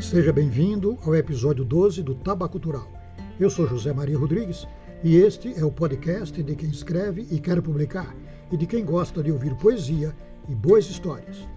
Seja 0.00 0.30
bem-vindo 0.30 0.98
ao 1.04 1.16
episódio 1.16 1.64
12 1.64 2.02
do 2.02 2.14
Taba 2.14 2.46
Cultural. 2.48 2.86
Eu 3.40 3.48
sou 3.48 3.66
José 3.66 3.92
Maria 3.94 4.18
Rodrigues 4.18 4.68
e 5.02 5.16
este 5.16 5.58
é 5.58 5.64
o 5.64 5.72
podcast 5.72 6.42
de 6.42 6.54
quem 6.54 6.68
escreve 6.68 7.26
e 7.30 7.40
quer 7.40 7.62
publicar 7.62 8.14
e 8.52 8.58
de 8.58 8.66
quem 8.66 8.84
gosta 8.84 9.22
de 9.22 9.32
ouvir 9.32 9.54
poesia 9.56 10.14
e 10.48 10.54
boas 10.54 10.88
histórias. 10.90 11.48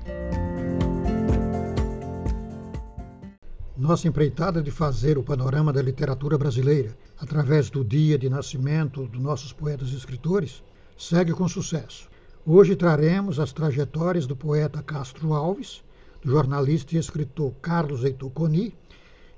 Nossa 3.77 4.07
empreitada 4.07 4.61
de 4.61 4.71
fazer 4.71 5.17
o 5.17 5.23
panorama 5.23 5.73
da 5.73 5.81
literatura 5.81 6.37
brasileira 6.37 6.97
através 7.19 7.69
do 7.69 7.83
dia 7.83 8.17
de 8.17 8.29
nascimento 8.29 9.05
dos 9.05 9.21
nossos 9.21 9.51
poetas 9.51 9.89
e 9.89 9.97
escritores 9.97 10.63
segue 10.97 11.33
com 11.33 11.47
sucesso. 11.47 12.09
Hoje 12.45 12.75
traremos 12.75 13.37
as 13.37 13.51
trajetórias 13.51 14.25
do 14.25 14.35
poeta 14.35 14.81
Castro 14.81 15.33
Alves, 15.33 15.83
do 16.23 16.31
jornalista 16.31 16.95
e 16.95 16.97
escritor 16.97 17.53
Carlos 17.61 18.03
Heitor 18.03 18.29
Coni 18.31 18.73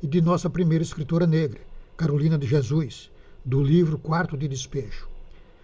e 0.02 0.08
de 0.08 0.22
nossa 0.22 0.50
primeira 0.50 0.84
escritora 0.84 1.28
negra, 1.28 1.62
Carolina 1.96 2.38
de 2.38 2.48
Jesus, 2.48 3.12
do 3.46 3.62
livro 3.62 3.98
Quarto 3.98 4.36
de 4.36 4.48
Despejo. 4.48 5.08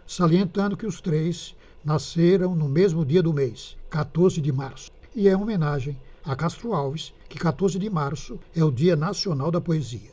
Salientando 0.05 0.77
que 0.77 0.85
os 0.85 1.01
três 1.01 1.55
nasceram 1.83 2.55
no 2.55 2.67
mesmo 2.67 3.03
dia 3.05 3.23
do 3.23 3.33
mês, 3.33 3.75
14 3.89 4.39
de 4.39 4.51
março, 4.51 4.91
e 5.15 5.27
é 5.27 5.35
uma 5.35 5.43
homenagem 5.43 5.97
a 6.23 6.35
Castro 6.35 6.73
Alves, 6.73 7.13
que 7.29 7.39
14 7.39 7.79
de 7.79 7.89
março 7.89 8.39
é 8.55 8.63
o 8.63 8.71
Dia 8.71 8.95
Nacional 8.95 9.49
da 9.49 9.61
Poesia. 9.61 10.11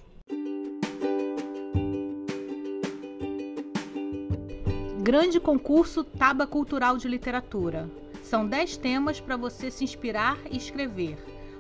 Grande 5.03 5.39
concurso 5.39 6.03
Taba 6.03 6.47
Cultural 6.47 6.97
de 6.97 7.09
Literatura. 7.09 7.91
São 8.35 8.49
10 8.49 8.79
temas 8.79 9.21
para 9.21 9.37
você 9.37 9.71
se 9.71 9.85
inspirar 9.85 10.37
e 10.51 10.57
escrever. 10.57 11.17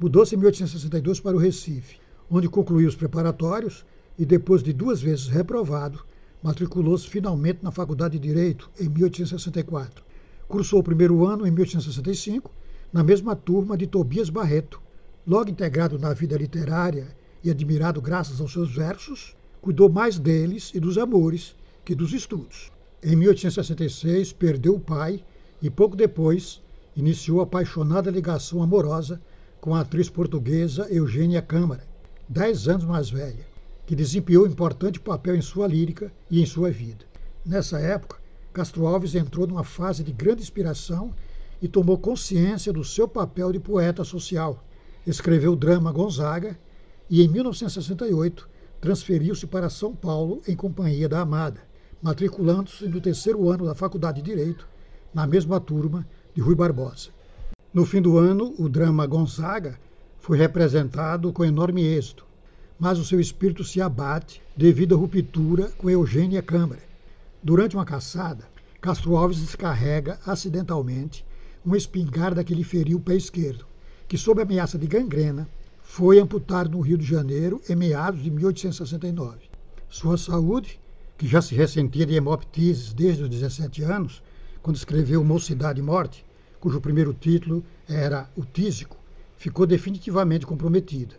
Mudou-se 0.00 0.34
em 0.34 0.38
1862 0.38 1.20
para 1.20 1.36
o 1.36 1.38
Recife, 1.38 1.98
onde 2.30 2.48
concluiu 2.48 2.88
os 2.88 2.96
preparatórios 2.96 3.84
e, 4.18 4.24
depois 4.24 4.62
de 4.62 4.72
duas 4.72 5.02
vezes 5.02 5.28
reprovado, 5.28 6.06
matriculou-se 6.42 7.06
finalmente 7.06 7.58
na 7.62 7.70
Faculdade 7.70 8.18
de 8.18 8.26
Direito 8.26 8.70
em 8.80 8.88
1864. 8.88 10.02
Cursou 10.48 10.80
o 10.80 10.82
primeiro 10.82 11.26
ano 11.26 11.46
em 11.46 11.50
1865, 11.50 12.50
na 12.90 13.04
mesma 13.04 13.36
turma 13.36 13.76
de 13.76 13.86
Tobias 13.86 14.30
Barreto, 14.30 14.80
Logo 15.26 15.50
integrado 15.50 15.98
na 15.98 16.14
vida 16.14 16.38
literária 16.38 17.14
e 17.44 17.50
admirado 17.50 18.00
graças 18.00 18.40
aos 18.40 18.54
seus 18.54 18.74
versos, 18.74 19.36
cuidou 19.62 19.88
mais 19.88 20.18
deles 20.18 20.70
e 20.74 20.80
dos 20.80 20.98
amores 20.98 21.56
que 21.84 21.94
dos 21.94 22.12
estudos. 22.12 22.70
Em 23.02 23.16
1866, 23.16 24.34
perdeu 24.34 24.74
o 24.74 24.80
pai 24.80 25.24
e, 25.62 25.70
pouco 25.70 25.96
depois, 25.96 26.60
iniciou 26.94 27.40
a 27.40 27.44
apaixonada 27.44 28.10
ligação 28.10 28.62
amorosa 28.62 29.18
com 29.60 29.74
a 29.74 29.80
atriz 29.80 30.10
portuguesa 30.10 30.86
Eugênia 30.90 31.40
Câmara, 31.40 31.86
dez 32.28 32.68
anos 32.68 32.84
mais 32.84 33.08
velha, 33.08 33.46
que 33.86 33.96
desempenhou 33.96 34.46
importante 34.46 35.00
papel 35.00 35.36
em 35.36 35.40
sua 35.40 35.66
lírica 35.66 36.12
e 36.30 36.42
em 36.42 36.44
sua 36.44 36.70
vida. 36.70 37.06
Nessa 37.46 37.78
época, 37.78 38.18
Castro 38.52 38.86
Alves 38.86 39.14
entrou 39.14 39.46
numa 39.46 39.64
fase 39.64 40.04
de 40.04 40.12
grande 40.12 40.42
inspiração 40.42 41.14
e 41.62 41.66
tomou 41.66 41.96
consciência 41.96 42.70
do 42.72 42.84
seu 42.84 43.08
papel 43.08 43.50
de 43.50 43.58
poeta 43.58 44.04
social 44.04 44.62
escreveu 45.06 45.52
o 45.52 45.56
drama 45.56 45.92
Gonzaga 45.92 46.56
e, 47.10 47.22
em 47.22 47.28
1968, 47.28 48.48
transferiu-se 48.82 49.46
para 49.46 49.70
São 49.70 49.94
Paulo 49.94 50.42
em 50.46 50.56
companhia 50.56 51.08
da 51.08 51.20
amada, 51.20 51.60
matriculando-se 52.02 52.88
no 52.88 53.00
terceiro 53.00 53.48
ano 53.48 53.64
da 53.64 53.76
Faculdade 53.76 54.20
de 54.20 54.28
Direito, 54.28 54.66
na 55.14 55.24
mesma 55.24 55.60
turma 55.60 56.04
de 56.34 56.40
Rui 56.40 56.56
Barbosa. 56.56 57.10
No 57.72 57.86
fim 57.86 58.02
do 58.02 58.18
ano, 58.18 58.52
o 58.58 58.68
drama 58.68 59.06
Gonzaga 59.06 59.78
foi 60.18 60.36
representado 60.36 61.32
com 61.32 61.44
enorme 61.44 61.84
êxito, 61.84 62.26
mas 62.76 62.98
o 62.98 63.04
seu 63.04 63.20
espírito 63.20 63.62
se 63.62 63.80
abate 63.80 64.42
devido 64.56 64.96
à 64.96 64.98
ruptura 64.98 65.70
com 65.78 65.88
Eugênia 65.88 66.42
Câmara. 66.42 66.82
Durante 67.40 67.76
uma 67.76 67.84
caçada, 67.84 68.48
Castro 68.80 69.14
Alves 69.14 69.38
descarrega 69.38 70.18
acidentalmente 70.26 71.24
uma 71.64 71.76
espingarda 71.76 72.42
que 72.42 72.52
lhe 72.52 72.64
feriu 72.64 72.98
o 72.98 73.00
pé 73.00 73.14
esquerdo 73.14 73.64
que, 74.08 74.18
sob 74.18 74.42
ameaça 74.42 74.76
de 74.76 74.88
gangrena, 74.88 75.48
foi 75.82 76.18
amputado 76.18 76.70
no 76.70 76.80
Rio 76.80 76.96
de 76.96 77.04
Janeiro 77.04 77.60
em 77.68 77.76
meados 77.76 78.22
de 78.22 78.30
1869. 78.30 79.50
Sua 79.88 80.16
saúde, 80.16 80.80
que 81.18 81.26
já 81.26 81.42
se 81.42 81.54
ressentia 81.54 82.06
de 82.06 82.14
hemoptises 82.14 82.94
desde 82.94 83.24
os 83.24 83.28
17 83.28 83.82
anos, 83.82 84.22
quando 84.62 84.76
escreveu 84.76 85.22
Mocidade 85.22 85.80
e 85.80 85.82
Morte, 85.82 86.24
cujo 86.58 86.80
primeiro 86.80 87.12
título 87.12 87.62
era 87.88 88.30
O 88.36 88.44
Tísico, 88.44 88.96
ficou 89.36 89.66
definitivamente 89.66 90.46
comprometida. 90.46 91.16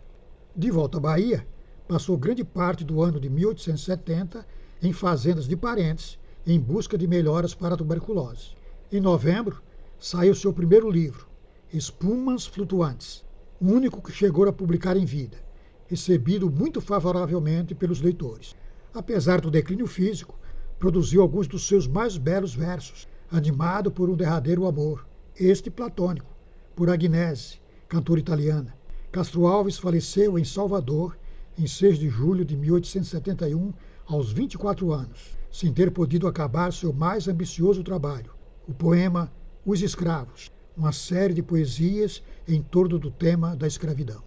De 0.56 0.70
volta 0.70 0.98
à 0.98 1.00
Bahia, 1.00 1.46
passou 1.86 2.16
grande 2.16 2.42
parte 2.42 2.84
do 2.84 3.02
ano 3.02 3.20
de 3.20 3.28
1870 3.28 4.46
em 4.82 4.92
fazendas 4.92 5.46
de 5.46 5.56
parentes 5.56 6.18
em 6.46 6.58
busca 6.58 6.98
de 6.98 7.06
melhoras 7.06 7.54
para 7.54 7.74
a 7.74 7.76
tuberculose. 7.76 8.54
Em 8.90 9.00
novembro, 9.00 9.62
saiu 9.98 10.34
seu 10.34 10.52
primeiro 10.52 10.90
livro, 10.90 11.26
Espumas 11.72 12.46
Flutuantes, 12.46 13.23
o 13.64 13.66
único 13.66 14.02
que 14.02 14.12
chegou 14.12 14.46
a 14.46 14.52
publicar 14.52 14.94
em 14.94 15.06
vida, 15.06 15.38
recebido 15.86 16.50
muito 16.50 16.82
favoravelmente 16.82 17.74
pelos 17.74 17.98
leitores. 17.98 18.54
Apesar 18.92 19.40
do 19.40 19.50
declínio 19.50 19.86
físico, 19.86 20.38
produziu 20.78 21.22
alguns 21.22 21.48
dos 21.48 21.66
seus 21.66 21.88
mais 21.88 22.18
belos 22.18 22.54
versos, 22.54 23.08
animado 23.32 23.90
por 23.90 24.10
um 24.10 24.16
derradeiro 24.16 24.66
amor, 24.66 25.08
este 25.34 25.70
platônico, 25.70 26.30
por 26.76 26.90
Agnese, 26.90 27.58
cantora 27.88 28.20
italiana. 28.20 28.76
Castro 29.10 29.46
Alves 29.46 29.78
faleceu 29.78 30.38
em 30.38 30.44
Salvador 30.44 31.16
em 31.58 31.66
6 31.66 31.98
de 31.98 32.10
julho 32.10 32.44
de 32.44 32.58
1871, 32.58 33.72
aos 34.06 34.30
24 34.30 34.92
anos, 34.92 35.38
sem 35.50 35.72
ter 35.72 35.90
podido 35.90 36.28
acabar 36.28 36.70
seu 36.70 36.92
mais 36.92 37.28
ambicioso 37.28 37.82
trabalho, 37.82 38.34
o 38.68 38.74
poema 38.74 39.32
Os 39.64 39.80
Escravos, 39.80 40.50
uma 40.76 40.92
série 40.92 41.34
de 41.34 41.42
poesias 41.42 42.22
em 42.48 42.60
torno 42.60 42.98
do 42.98 43.10
tema 43.10 43.54
da 43.54 43.66
escravidão. 43.66 44.22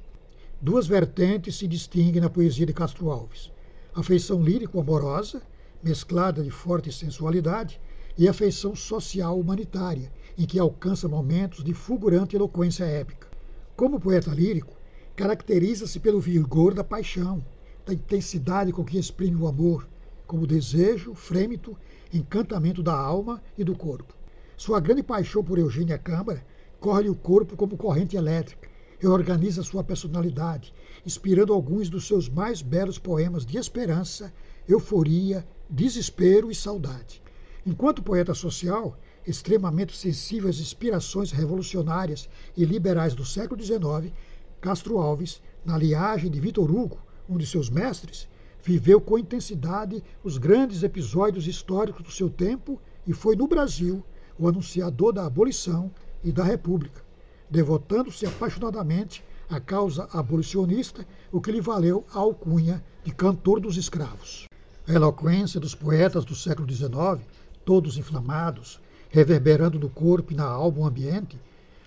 Duas 0.61 0.87
vertentes 0.87 1.57
se 1.57 1.67
distinguem 1.67 2.21
na 2.21 2.29
poesia 2.29 2.65
de 2.65 2.73
Castro 2.73 3.11
Alves: 3.11 3.51
a 3.93 4.01
feição 4.01 4.41
lírico-amorosa, 4.41 5.41
mesclada 5.83 6.41
de 6.41 6.49
forte 6.49 6.91
sensualidade, 6.91 7.79
e 8.17 8.27
a 8.27 8.33
feição 8.33 8.75
social 8.75 9.39
humanitária, 9.39 10.11
em 10.37 10.45
que 10.45 10.57
alcança 10.57 11.07
momentos 11.07 11.63
de 11.63 11.73
fulgurante 11.73 12.35
eloquência 12.35 12.85
épica. 12.85 13.27
Como 13.75 13.99
poeta 13.99 14.31
lírico, 14.31 14.75
caracteriza-se 15.15 15.99
pelo 15.99 16.19
vigor 16.19 16.73
da 16.73 16.83
paixão, 16.83 17.45
da 17.85 17.93
intensidade 17.93 18.71
com 18.71 18.83
que 18.83 18.97
exprime 18.97 19.35
o 19.35 19.47
amor, 19.47 19.87
como 20.25 20.47
desejo, 20.47 21.13
frêmito, 21.13 21.77
encantamento 22.11 22.81
da 22.81 22.97
alma 22.97 23.41
e 23.55 23.63
do 23.63 23.75
corpo. 23.75 24.16
Sua 24.59 24.79
grande 24.79 25.03
paixão 25.03 25.43
por 25.43 25.59
Eugênia 25.59 25.99
Câmara 25.99 26.43
corre 26.79 27.07
o 27.07 27.13
corpo 27.13 27.55
como 27.55 27.77
corrente 27.77 28.17
elétrica 28.17 28.67
e 28.99 29.05
organiza 29.05 29.61
sua 29.61 29.83
personalidade, 29.83 30.73
inspirando 31.05 31.53
alguns 31.53 31.89
dos 31.89 32.07
seus 32.07 32.27
mais 32.27 32.63
belos 32.63 32.97
poemas 32.97 33.45
de 33.45 33.55
esperança, 33.55 34.33
euforia, 34.67 35.47
desespero 35.69 36.49
e 36.49 36.55
saudade. 36.55 37.21
Enquanto 37.63 38.01
poeta 38.01 38.33
social, 38.33 38.97
extremamente 39.27 39.95
sensível 39.95 40.49
às 40.49 40.59
inspirações 40.59 41.31
revolucionárias 41.31 42.27
e 42.57 42.65
liberais 42.65 43.13
do 43.13 43.23
século 43.23 43.61
XIX, 43.61 44.11
Castro 44.59 44.97
Alves, 44.97 45.39
na 45.63 45.77
liagem 45.77 46.31
de 46.31 46.39
Vitor 46.39 46.71
Hugo, 46.71 46.97
um 47.29 47.37
de 47.37 47.45
seus 47.45 47.69
mestres, 47.69 48.27
viveu 48.63 48.99
com 48.99 49.19
intensidade 49.19 50.03
os 50.23 50.39
grandes 50.39 50.81
episódios 50.81 51.45
históricos 51.45 52.01
do 52.01 52.11
seu 52.11 52.27
tempo 52.27 52.81
e 53.05 53.13
foi 53.13 53.35
no 53.35 53.47
Brasil 53.47 54.03
o 54.37 54.47
anunciador 54.47 55.13
da 55.13 55.25
abolição 55.25 55.91
e 56.23 56.31
da 56.31 56.43
república, 56.43 57.01
devotando-se 57.49 58.25
apaixonadamente 58.25 59.23
à 59.49 59.59
causa 59.59 60.07
abolicionista, 60.11 61.05
o 61.31 61.39
que 61.39 61.51
lhe 61.51 61.61
valeu 61.61 62.05
a 62.13 62.19
alcunha 62.19 62.83
de 63.03 63.13
cantor 63.13 63.59
dos 63.59 63.77
escravos. 63.77 64.45
A 64.87 64.93
eloquência 64.93 65.59
dos 65.59 65.73
poetas 65.73 66.25
do 66.25 66.35
século 66.35 66.69
XIX, 66.71 67.25
todos 67.63 67.97
inflamados, 67.97 68.79
reverberando 69.09 69.79
no 69.79 69.89
corpo 69.89 70.33
e 70.33 70.35
na 70.35 70.45
alma 70.45 70.79
o 70.79 70.85
ambiente, 70.85 71.39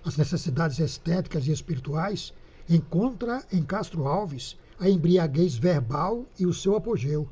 as 0.05 0.17
necessidades 0.17 0.79
estéticas 0.79 1.47
e 1.47 1.53
espirituais, 1.53 2.33
encontra 2.69 3.45
em 3.53 3.63
Castro 3.63 4.07
Alves 4.07 4.57
a 4.79 4.89
embriaguez 4.89 5.57
verbal 5.57 6.25
e 6.39 6.47
o 6.47 6.55
seu 6.55 6.75
apogeu, 6.75 7.29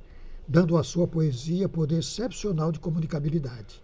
dando 0.47 0.76
à 0.76 0.85
sua 0.85 1.06
poesia 1.06 1.69
poder 1.69 1.99
excepcional 1.99 2.70
de 2.70 2.79
comunicabilidade. 2.79 3.82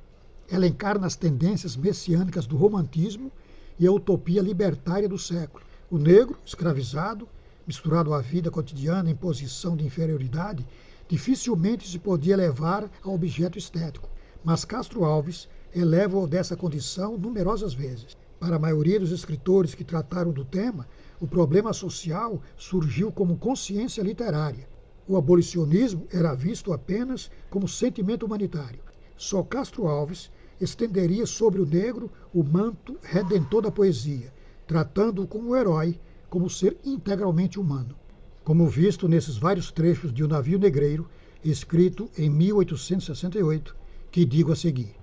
Ela 0.51 0.67
encarna 0.67 1.07
as 1.07 1.17
tendências 1.17 1.77
messiânicas 1.77 2.47
do 2.47 2.57
romantismo 2.57 3.33
e 3.79 3.87
a 3.87 3.93
utopia 3.93 4.43
libertária 4.43 5.09
do 5.09 5.19
século. 5.19 5.65
O 5.91 5.99
negro, 5.99 6.39
escravizado, 6.45 7.29
misturado 7.67 8.13
à 8.13 8.21
vida 8.21 8.51
cotidiana 8.51 9.11
em 9.11 9.17
posição 9.17 9.77
de 9.77 9.85
inferioridade, 9.85 10.67
dificilmente 11.09 11.89
se 11.89 11.99
podia 11.99 12.37
levar 12.37 12.91
a 13.03 13.09
objeto 13.09 13.59
estético. 13.59 14.09
Mas 14.45 14.65
Castro 14.65 15.05
Alves 15.05 15.49
eleva-o 15.75 16.27
dessa 16.27 16.57
condição 16.57 17.17
numerosas 17.17 17.73
vezes. 17.73 18.17
Para 18.39 18.57
a 18.57 18.59
maioria 18.59 19.01
dos 19.01 19.11
escritores 19.11 19.75
que 19.75 19.85
trataram 19.85 20.31
do 20.31 20.45
tema, 20.45 20.87
o 21.19 21.27
problema 21.27 21.73
social 21.73 22.43
surgiu 22.57 23.11
como 23.11 23.39
consciência 23.39 24.03
literária. 24.03 24.69
O 25.09 25.17
abolicionismo 25.17 26.07
era 26.13 26.35
visto 26.35 26.73
apenas 26.73 27.31
como 27.49 27.67
sentimento 27.67 28.27
humanitário. 28.27 28.81
Só 29.17 29.43
Castro 29.43 29.87
Alves 29.87 30.31
estenderia 30.61 31.27
sobre 31.27 31.61
o 31.61 31.67
negro 31.67 32.11
o 32.33 32.43
manto 32.43 32.97
redentor 33.03 33.63
da 33.63 33.71
poesia, 33.71 34.33
tratando-o 34.67 35.27
como 35.27 35.55
herói, 35.55 35.99
como 36.29 36.51
ser 36.51 36.77
integralmente 36.85 37.61
humano. 37.61 37.95
Como 38.43 38.67
visto 38.67 39.09
nesses 39.09 39.39
vários 39.39 39.71
trechos 39.71 40.13
de 40.13 40.23
O 40.23 40.29
Navio 40.29 40.59
Negreiro, 40.59 41.09
escrito 41.45 42.11
em 42.17 42.29
1868, 42.29 43.77
que 44.11 44.25
digo 44.25 44.53
a 44.53 44.57
seguir. 44.57 44.95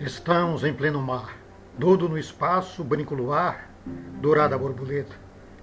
Estamos 0.00 0.62
em 0.62 0.72
pleno 0.72 1.02
mar, 1.02 1.36
todo 1.80 2.08
no 2.08 2.16
espaço, 2.16 2.84
brinco 2.84 3.14
luar, 3.14 3.74
dourada 4.20 4.56
borboleta, 4.56 5.16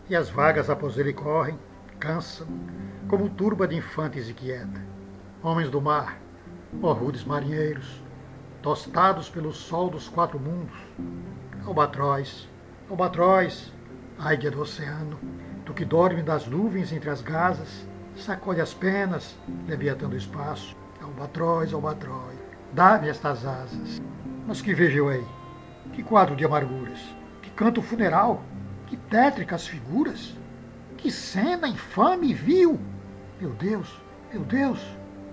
e 0.10 0.16
as 0.16 0.30
vagas 0.30 0.70
após 0.70 0.98
ele 0.98 1.14
correm, 1.14 1.58
cansam, 2.04 2.46
como 3.08 3.30
turba 3.30 3.66
de 3.66 3.78
infantes 3.78 4.28
inquieta. 4.28 4.86
Homens 5.42 5.70
do 5.70 5.80
mar, 5.80 6.20
ó 6.82 6.92
rudes 6.92 7.24
marinheiros, 7.24 8.04
tostados 8.62 9.30
pelo 9.30 9.54
sol 9.54 9.90
dos 9.90 10.10
quatro 10.10 10.38
mundos, 10.38 10.76
albatroz, 11.66 12.50
albatroz, 12.90 13.72
águia 14.20 14.52
do 14.52 14.60
oceano, 14.60 15.18
tu 15.64 15.74
que 15.74 15.86
dorme 15.86 16.22
das 16.22 16.46
nuvens 16.46 16.92
entre 16.92 17.10
as 17.10 17.22
gasas, 17.22 17.88
sacode 18.18 18.60
as 18.60 18.74
penas, 18.74 19.38
leviatando 19.66 20.16
o 20.16 20.18
espaço, 20.18 20.76
albatroz, 21.02 21.74
albatroz, 21.74 22.38
dá-me 22.74 23.08
estas 23.08 23.46
asas. 23.46 24.02
Mas 24.46 24.60
que 24.60 24.74
vejo 24.74 24.98
eu 24.98 25.08
aí? 25.08 25.26
Que 25.94 26.04
quadro 26.04 26.36
de 26.36 26.44
amarguras, 26.44 27.00
que 27.42 27.50
canto 27.52 27.82
funeral, 27.82 28.44
que 28.88 28.98
tétricas 28.98 29.66
figuras, 29.66 30.38
que 31.04 31.12
cena 31.12 31.68
infame 31.68 32.30
e 32.30 32.34
vil! 32.34 32.80
Meu 33.38 33.50
Deus, 33.50 34.02
meu 34.32 34.42
Deus, 34.46 34.80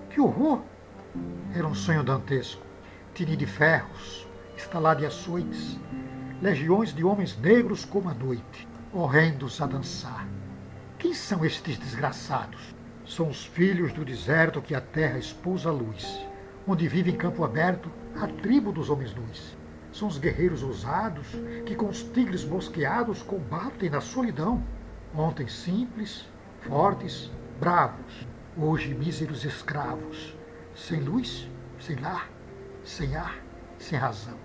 que 0.09 0.19
horror! 0.19 0.61
Era 1.55 1.65
um 1.65 1.73
sonho 1.73 2.03
dantesco, 2.03 2.61
tini 3.13 3.37
de 3.37 3.45
ferros, 3.45 4.27
estalado 4.57 4.99
de 4.99 5.05
açoites, 5.05 5.79
legiões 6.41 6.93
de 6.93 7.05
homens 7.05 7.37
negros 7.37 7.85
como 7.85 8.09
a 8.09 8.13
noite, 8.13 8.67
horrendos 8.91 9.61
a 9.61 9.65
dançar. 9.65 10.27
Quem 10.99 11.13
são 11.13 11.45
estes 11.45 11.77
desgraçados? 11.77 12.75
São 13.05 13.29
os 13.29 13.45
filhos 13.45 13.93
do 13.93 14.03
deserto 14.03 14.61
que 14.61 14.75
a 14.75 14.81
terra 14.81 15.17
expôs 15.19 15.65
à 15.65 15.71
luz, 15.71 16.19
onde 16.67 16.85
vive 16.89 17.11
em 17.11 17.15
campo 17.15 17.45
aberto 17.45 17.89
a 18.21 18.27
tribo 18.27 18.73
dos 18.73 18.89
homens 18.89 19.15
nus. 19.15 19.55
São 19.93 20.09
os 20.09 20.17
guerreiros 20.17 20.63
ousados 20.63 21.27
que 21.65 21.75
com 21.75 21.87
os 21.87 22.03
tigres 22.03 22.43
mosqueados 22.43 23.23
combatem 23.23 23.89
na 23.89 24.01
solidão. 24.01 24.61
Ontem 25.15 25.45
simples, 25.45 26.25
fortes, 26.61 27.29
bravos, 27.59 28.25
hoje 28.57 28.93
míseros 28.93 29.43
escravos, 29.43 30.33
sem 30.73 31.01
luz, 31.01 31.49
sem 31.79 31.97
lar, 31.97 32.29
sem 32.85 33.13
ar, 33.17 33.35
sem 33.77 33.99
razão. 33.99 34.37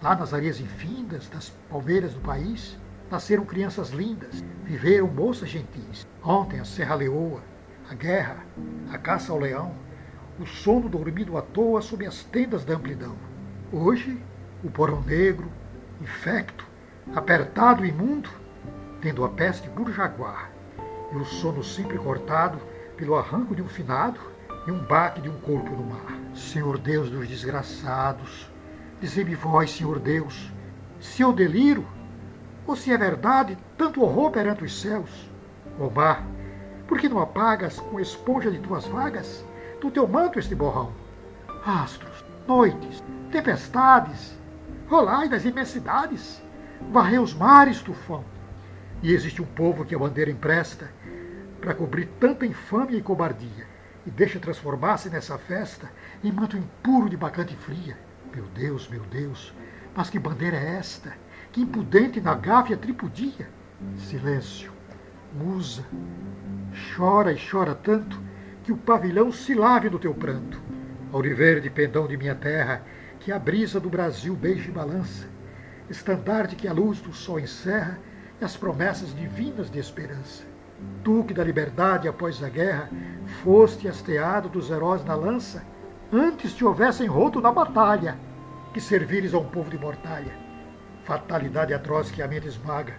Lá 0.00 0.14
nas 0.14 0.32
areias 0.32 0.60
infindas 0.60 1.28
das 1.28 1.50
palmeiras 1.68 2.14
do 2.14 2.20
país, 2.20 2.78
nasceram 3.10 3.44
crianças 3.44 3.90
lindas, 3.90 4.44
viveram 4.64 5.08
moças 5.08 5.48
gentis. 5.48 6.06
Ontem 6.22 6.60
a 6.60 6.64
Serra 6.64 6.94
Leoa, 6.94 7.42
a 7.90 7.94
guerra, 7.94 8.44
a 8.92 8.98
caça 8.98 9.32
ao 9.32 9.40
leão, 9.40 9.74
o 10.38 10.46
sono 10.46 10.88
dormido 10.88 11.36
à 11.36 11.42
toa 11.42 11.82
sob 11.82 12.06
as 12.06 12.22
tendas 12.22 12.64
da 12.64 12.74
amplidão. 12.74 13.16
Hoje, 13.72 14.22
o 14.62 14.70
porão 14.70 15.00
negro, 15.00 15.50
infecto, 16.00 16.64
apertado 17.12 17.84
e 17.84 17.88
imundo, 17.88 18.30
tendo 19.06 19.24
a 19.24 19.28
peste 19.28 19.70
por 19.70 19.88
jaguar, 19.92 20.50
e 21.12 21.16
o 21.16 21.24
sono 21.24 21.62
sempre 21.62 21.96
cortado 21.96 22.58
pelo 22.96 23.14
arranco 23.14 23.54
de 23.54 23.62
um 23.62 23.68
finado 23.68 24.18
e 24.66 24.70
um 24.72 24.80
baque 24.80 25.20
de 25.20 25.28
um 25.28 25.40
corpo 25.42 25.70
no 25.70 25.84
mar. 25.84 26.18
Senhor 26.34 26.76
Deus 26.76 27.08
dos 27.08 27.28
desgraçados, 27.28 28.50
dizei-me 29.00 29.36
vós, 29.36 29.70
Senhor 29.70 30.00
Deus, 30.00 30.50
se 30.98 31.22
eu 31.22 31.32
deliro, 31.32 31.86
ou 32.66 32.74
se 32.74 32.92
é 32.92 32.98
verdade 32.98 33.56
tanto 33.78 34.02
horror 34.02 34.32
perante 34.32 34.64
os 34.64 34.80
céus. 34.80 35.30
Ó 35.78 35.88
mar, 35.88 36.26
por 36.88 36.98
que 36.98 37.08
não 37.08 37.20
apagas 37.20 37.78
com 37.78 38.00
esponja 38.00 38.50
de 38.50 38.58
tuas 38.58 38.86
vagas 38.86 39.46
do 39.80 39.88
teu 39.88 40.08
manto 40.08 40.40
este 40.40 40.56
borrão? 40.56 40.90
Astros, 41.64 42.24
noites, 42.44 43.04
tempestades, 43.30 44.36
rolai 44.88 45.28
das 45.28 45.44
imensidades, 45.44 46.42
varrei 46.90 47.20
os 47.20 47.32
mares, 47.32 47.80
tufão. 47.80 48.24
E 49.02 49.12
existe 49.12 49.42
um 49.42 49.46
povo 49.46 49.84
que 49.84 49.94
a 49.94 49.98
bandeira 49.98 50.30
empresta 50.30 50.90
para 51.60 51.74
cobrir 51.74 52.06
tanta 52.20 52.46
infâmia 52.46 52.96
e 52.96 53.02
cobardia, 53.02 53.66
e 54.06 54.10
deixa 54.10 54.38
transformar-se 54.38 55.10
nessa 55.10 55.36
festa 55.36 55.90
em 56.22 56.30
manto 56.30 56.56
impuro 56.56 57.08
de 57.08 57.16
bacante 57.16 57.56
fria. 57.56 57.96
Meu 58.34 58.44
Deus, 58.54 58.88
meu 58.88 59.02
Deus, 59.02 59.54
mas 59.94 60.08
que 60.08 60.18
bandeira 60.18 60.56
é 60.56 60.76
esta? 60.76 61.12
Que 61.52 61.60
impudente 61.60 62.20
na 62.20 62.34
gáfia 62.34 62.76
tripudia! 62.76 63.48
Silêncio, 63.96 64.72
musa, 65.34 65.84
chora 66.94 67.32
e 67.32 67.38
chora 67.38 67.74
tanto 67.74 68.20
que 68.62 68.72
o 68.72 68.76
pavilhão 68.76 69.30
se 69.30 69.54
lave 69.54 69.88
do 69.88 69.98
teu 69.98 70.14
pranto. 70.14 70.60
Auriverde 71.12 71.70
pendão 71.70 72.06
de 72.06 72.16
minha 72.16 72.34
terra, 72.34 72.82
que 73.20 73.32
a 73.32 73.38
brisa 73.38 73.80
do 73.80 73.88
Brasil 73.88 74.34
beije 74.34 74.68
e 74.68 74.72
balança, 74.72 75.28
estandarte 75.88 76.56
que 76.56 76.68
a 76.68 76.72
luz 76.72 77.00
do 77.00 77.12
sol 77.12 77.40
encerra 77.40 77.98
e 78.40 78.44
as 78.44 78.56
promessas 78.56 79.14
divinas 79.14 79.70
de 79.70 79.78
esperança. 79.78 80.44
Tu 81.02 81.24
que 81.24 81.34
da 81.34 81.42
liberdade 81.42 82.06
após 82.08 82.42
a 82.42 82.48
guerra 82.48 82.90
foste 83.42 83.88
hasteado 83.88 84.48
dos 84.48 84.70
heróis 84.70 85.04
na 85.04 85.14
lança, 85.14 85.64
antes 86.12 86.54
te 86.54 86.64
houvessem 86.64 87.06
roto 87.06 87.40
na 87.40 87.50
batalha, 87.50 88.18
que 88.72 88.80
servires 88.80 89.32
a 89.32 89.38
um 89.38 89.44
povo 89.44 89.70
de 89.70 89.78
mortalha. 89.78 90.32
Fatalidade 91.04 91.72
atroz 91.72 92.10
que 92.10 92.20
a 92.20 92.28
mente 92.28 92.46
esmaga, 92.46 92.94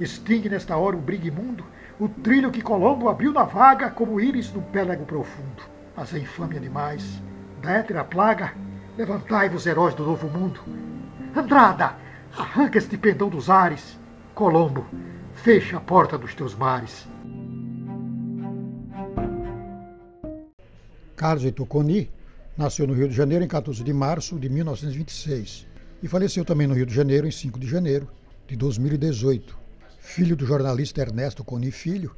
extingue 0.00 0.48
nesta 0.48 0.76
hora 0.76 0.96
o 0.96 1.00
brigue 1.00 1.28
imundo, 1.28 1.64
o 2.00 2.08
trilho 2.08 2.50
que 2.50 2.62
Colombo 2.62 3.08
abriu 3.08 3.32
na 3.32 3.42
vaga 3.42 3.90
como 3.90 4.20
íris 4.20 4.52
no 4.52 4.62
pélego 4.62 5.04
profundo. 5.04 5.62
Mas 5.96 6.14
é 6.14 6.18
infâmia 6.18 6.60
demais, 6.60 7.20
da 7.60 7.72
hétera 7.72 8.04
plaga, 8.04 8.54
levantai-vos 8.96 9.66
heróis 9.66 9.94
do 9.94 10.04
novo 10.04 10.28
mundo. 10.28 10.60
Andrada, 11.36 11.96
arranca 12.36 12.78
este 12.78 12.96
pendão 12.96 13.28
dos 13.28 13.50
ares. 13.50 13.98
Colombo, 14.38 14.86
fecha 15.34 15.78
a 15.78 15.80
porta 15.80 16.16
dos 16.16 16.32
teus 16.32 16.54
mares. 16.54 17.08
Carlos 21.16 21.44
Heitor 21.44 21.66
Coni 21.66 22.08
nasceu 22.56 22.86
no 22.86 22.94
Rio 22.94 23.08
de 23.08 23.16
Janeiro 23.16 23.44
em 23.44 23.48
14 23.48 23.82
de 23.82 23.92
março 23.92 24.38
de 24.38 24.48
1926 24.48 25.66
e 26.00 26.06
faleceu 26.06 26.44
também 26.44 26.68
no 26.68 26.74
Rio 26.74 26.86
de 26.86 26.94
Janeiro 26.94 27.26
em 27.26 27.32
5 27.32 27.58
de 27.58 27.66
janeiro 27.66 28.08
de 28.46 28.54
2018. 28.54 29.58
Filho 29.98 30.36
do 30.36 30.46
jornalista 30.46 31.00
Ernesto 31.00 31.42
Coni 31.42 31.72
Filho 31.72 32.14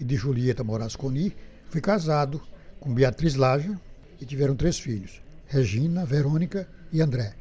e 0.00 0.04
de 0.04 0.16
Julieta 0.16 0.64
Moraes 0.64 0.96
Coni, 0.96 1.36
foi 1.68 1.80
casado 1.80 2.42
com 2.80 2.92
Beatriz 2.92 3.36
Laja 3.36 3.80
e 4.20 4.26
tiveram 4.26 4.56
três 4.56 4.76
filhos, 4.76 5.22
Regina, 5.46 6.04
Verônica 6.04 6.68
e 6.92 7.00
André. 7.00 7.36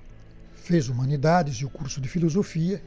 Fez 0.54 0.88
Humanidades 0.88 1.56
e 1.56 1.66
o 1.66 1.70
curso 1.72 2.00
de 2.00 2.08
Filosofia 2.08 2.80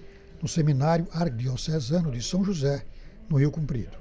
no 0.42 0.48
Seminário 0.48 1.06
Arquidiocesano 1.12 2.10
de 2.10 2.20
São 2.20 2.44
José, 2.44 2.84
no 3.30 3.38
Rio 3.38 3.52
Comprido. 3.52 3.96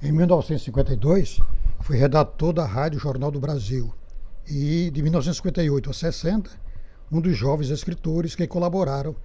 Em 0.00 0.12
1952, 0.12 1.40
foi 1.80 1.96
redator 1.96 2.52
da 2.52 2.64
Rádio 2.64 3.00
Jornal 3.00 3.32
do 3.32 3.40
Brasil 3.40 3.92
e, 4.48 4.88
de 4.92 5.02
1958 5.02 5.90
a 5.90 5.92
60, 5.92 6.50
um 7.10 7.20
dos 7.20 7.36
jovens 7.36 7.70
escritores 7.70 8.36
que 8.36 8.46
colaboraram 8.46 9.16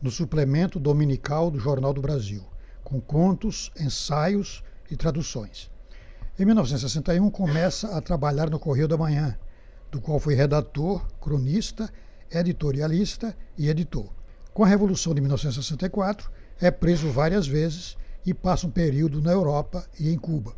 no 0.00 0.10
suplemento 0.10 0.78
dominical 0.78 1.50
do 1.50 1.58
Jornal 1.58 1.92
do 1.92 2.00
Brasil, 2.00 2.44
com 2.84 3.00
contos, 3.00 3.72
ensaios 3.78 4.62
e 4.88 4.96
traduções. 4.96 5.68
Em 6.38 6.44
1961, 6.44 7.28
começa 7.30 7.96
a 7.96 8.00
trabalhar 8.00 8.48
no 8.48 8.60
Correio 8.60 8.86
da 8.86 8.96
Manhã, 8.96 9.36
do 9.90 10.00
qual 10.00 10.20
foi 10.20 10.34
redator, 10.34 11.04
cronista, 11.20 11.90
editorialista 12.30 13.36
e 13.58 13.68
editor. 13.68 14.08
Com 14.56 14.64
a 14.64 14.68
Revolução 14.68 15.12
de 15.12 15.20
1964, 15.20 16.30
é 16.58 16.70
preso 16.70 17.10
várias 17.10 17.46
vezes 17.46 17.94
e 18.24 18.32
passa 18.32 18.66
um 18.66 18.70
período 18.70 19.20
na 19.20 19.30
Europa 19.30 19.86
e 20.00 20.08
em 20.08 20.16
Cuba. 20.16 20.56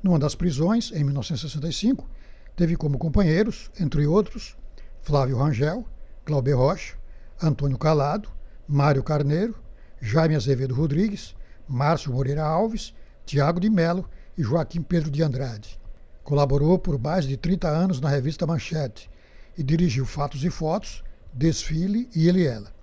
Numa 0.00 0.16
das 0.16 0.36
prisões, 0.36 0.92
em 0.92 1.02
1965, 1.02 2.08
teve 2.54 2.76
como 2.76 2.96
companheiros, 2.96 3.68
entre 3.80 4.06
outros, 4.06 4.56
Flávio 5.02 5.38
Rangel, 5.38 5.84
Cláudio 6.24 6.56
Rocha, 6.56 6.94
Antônio 7.42 7.76
Calado, 7.76 8.28
Mário 8.68 9.02
Carneiro, 9.02 9.56
Jaime 10.00 10.36
Azevedo 10.36 10.72
Rodrigues, 10.72 11.34
Márcio 11.66 12.12
Moreira 12.12 12.44
Alves, 12.44 12.94
Tiago 13.24 13.58
de 13.58 13.68
Melo 13.68 14.08
e 14.38 14.42
Joaquim 14.44 14.82
Pedro 14.82 15.10
de 15.10 15.24
Andrade. 15.24 15.80
Colaborou 16.22 16.78
por 16.78 16.96
mais 16.96 17.24
de 17.24 17.36
30 17.36 17.66
anos 17.66 18.00
na 18.00 18.08
revista 18.08 18.46
Manchete 18.46 19.10
e 19.58 19.64
dirigiu 19.64 20.06
Fatos 20.06 20.44
e 20.44 20.48
Fotos, 20.48 21.02
Desfile 21.32 22.08
e 22.14 22.28
Ele 22.28 22.46
Ela. 22.46 22.75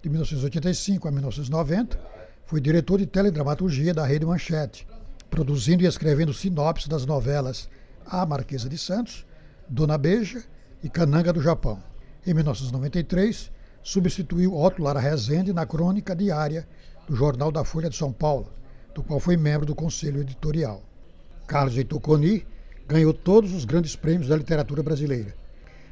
De 0.00 0.08
1985 0.08 1.08
a 1.08 1.10
1990, 1.10 1.98
foi 2.46 2.60
diretor 2.60 2.98
de 2.98 3.06
teledramaturgia 3.06 3.92
da 3.92 4.06
Rede 4.06 4.24
Manchete, 4.24 4.86
produzindo 5.28 5.82
e 5.82 5.86
escrevendo 5.86 6.32
sinopses 6.32 6.86
das 6.86 7.04
novelas 7.04 7.68
A 8.06 8.24
Marquesa 8.24 8.68
de 8.68 8.78
Santos, 8.78 9.26
Dona 9.68 9.98
Beija 9.98 10.44
e 10.84 10.88
Cananga 10.88 11.32
do 11.32 11.42
Japão. 11.42 11.82
Em 12.24 12.32
1993, 12.32 13.50
substituiu 13.82 14.56
Otto 14.56 14.80
Lara 14.80 15.00
Rezende 15.00 15.52
na 15.52 15.66
crônica 15.66 16.14
diária 16.14 16.68
do 17.08 17.16
Jornal 17.16 17.50
da 17.50 17.64
Folha 17.64 17.90
de 17.90 17.96
São 17.96 18.12
Paulo, 18.12 18.52
do 18.94 19.02
qual 19.02 19.18
foi 19.18 19.36
membro 19.36 19.66
do 19.66 19.74
conselho 19.74 20.20
editorial. 20.20 20.80
Carlos 21.48 21.76
Heitor 21.76 22.00
Coni 22.00 22.46
ganhou 22.86 23.12
todos 23.12 23.52
os 23.52 23.64
grandes 23.64 23.96
prêmios 23.96 24.28
da 24.28 24.36
literatura 24.36 24.80
brasileira. 24.80 25.34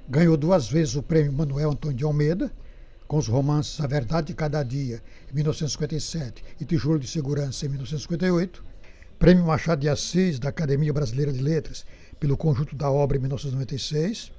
Ganhou 0.09 0.37
duas 0.37 0.69
vezes 0.69 0.95
o 0.95 1.03
prêmio 1.03 1.33
Manuel 1.33 1.73
Antônio 1.73 1.97
de 1.97 2.05
Almeida, 2.05 2.53
com 3.07 3.19
os 3.19 3.29
romances 3.29 3.81
A 3.81 3.87
Verdade 3.87 4.29
de 4.29 4.35
Cada 4.35 4.63
Dia, 4.63 5.03
em 5.31 5.35
1957, 5.35 6.45
e 6.61 6.65
Tijolo 6.65 6.99
de 6.99 7.07
Segurança, 7.07 7.65
em 7.65 7.69
1958. 7.69 8.65
Prêmio 9.19 9.47
Machado 9.47 9.81
de 9.81 9.89
Assis, 9.89 10.39
da 10.39 10.51
Academia 10.51 10.93
Brasileira 10.93 11.33
de 11.33 11.41
Letras, 11.41 11.87
pelo 12.21 12.37
conjunto 12.37 12.77
da 12.77 12.91
obra, 12.91 13.17
em 13.17 13.21
1996. 13.21 14.33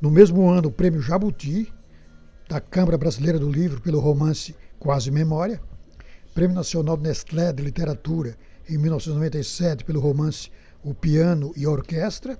No 0.00 0.10
mesmo 0.10 0.48
ano, 0.48 0.68
o 0.68 0.72
Prêmio 0.72 1.00
Jabuti, 1.00 1.72
da 2.48 2.60
Câmara 2.60 2.98
Brasileira 2.98 3.38
do 3.38 3.50
Livro, 3.50 3.80
pelo 3.80 4.00
romance 4.00 4.54
Quase 4.78 5.10
Memória. 5.10 5.60
Prêmio 6.34 6.56
Nacional 6.56 6.96
Nestlé 6.96 7.52
de 7.52 7.62
Literatura, 7.62 8.36
em 8.68 8.76
1997, 8.76 9.84
pelo 9.84 10.00
romance 10.00 10.50
O 10.82 10.92
Piano 10.92 11.52
e 11.56 11.64
a 11.64 11.70
Orquestra. 11.70 12.38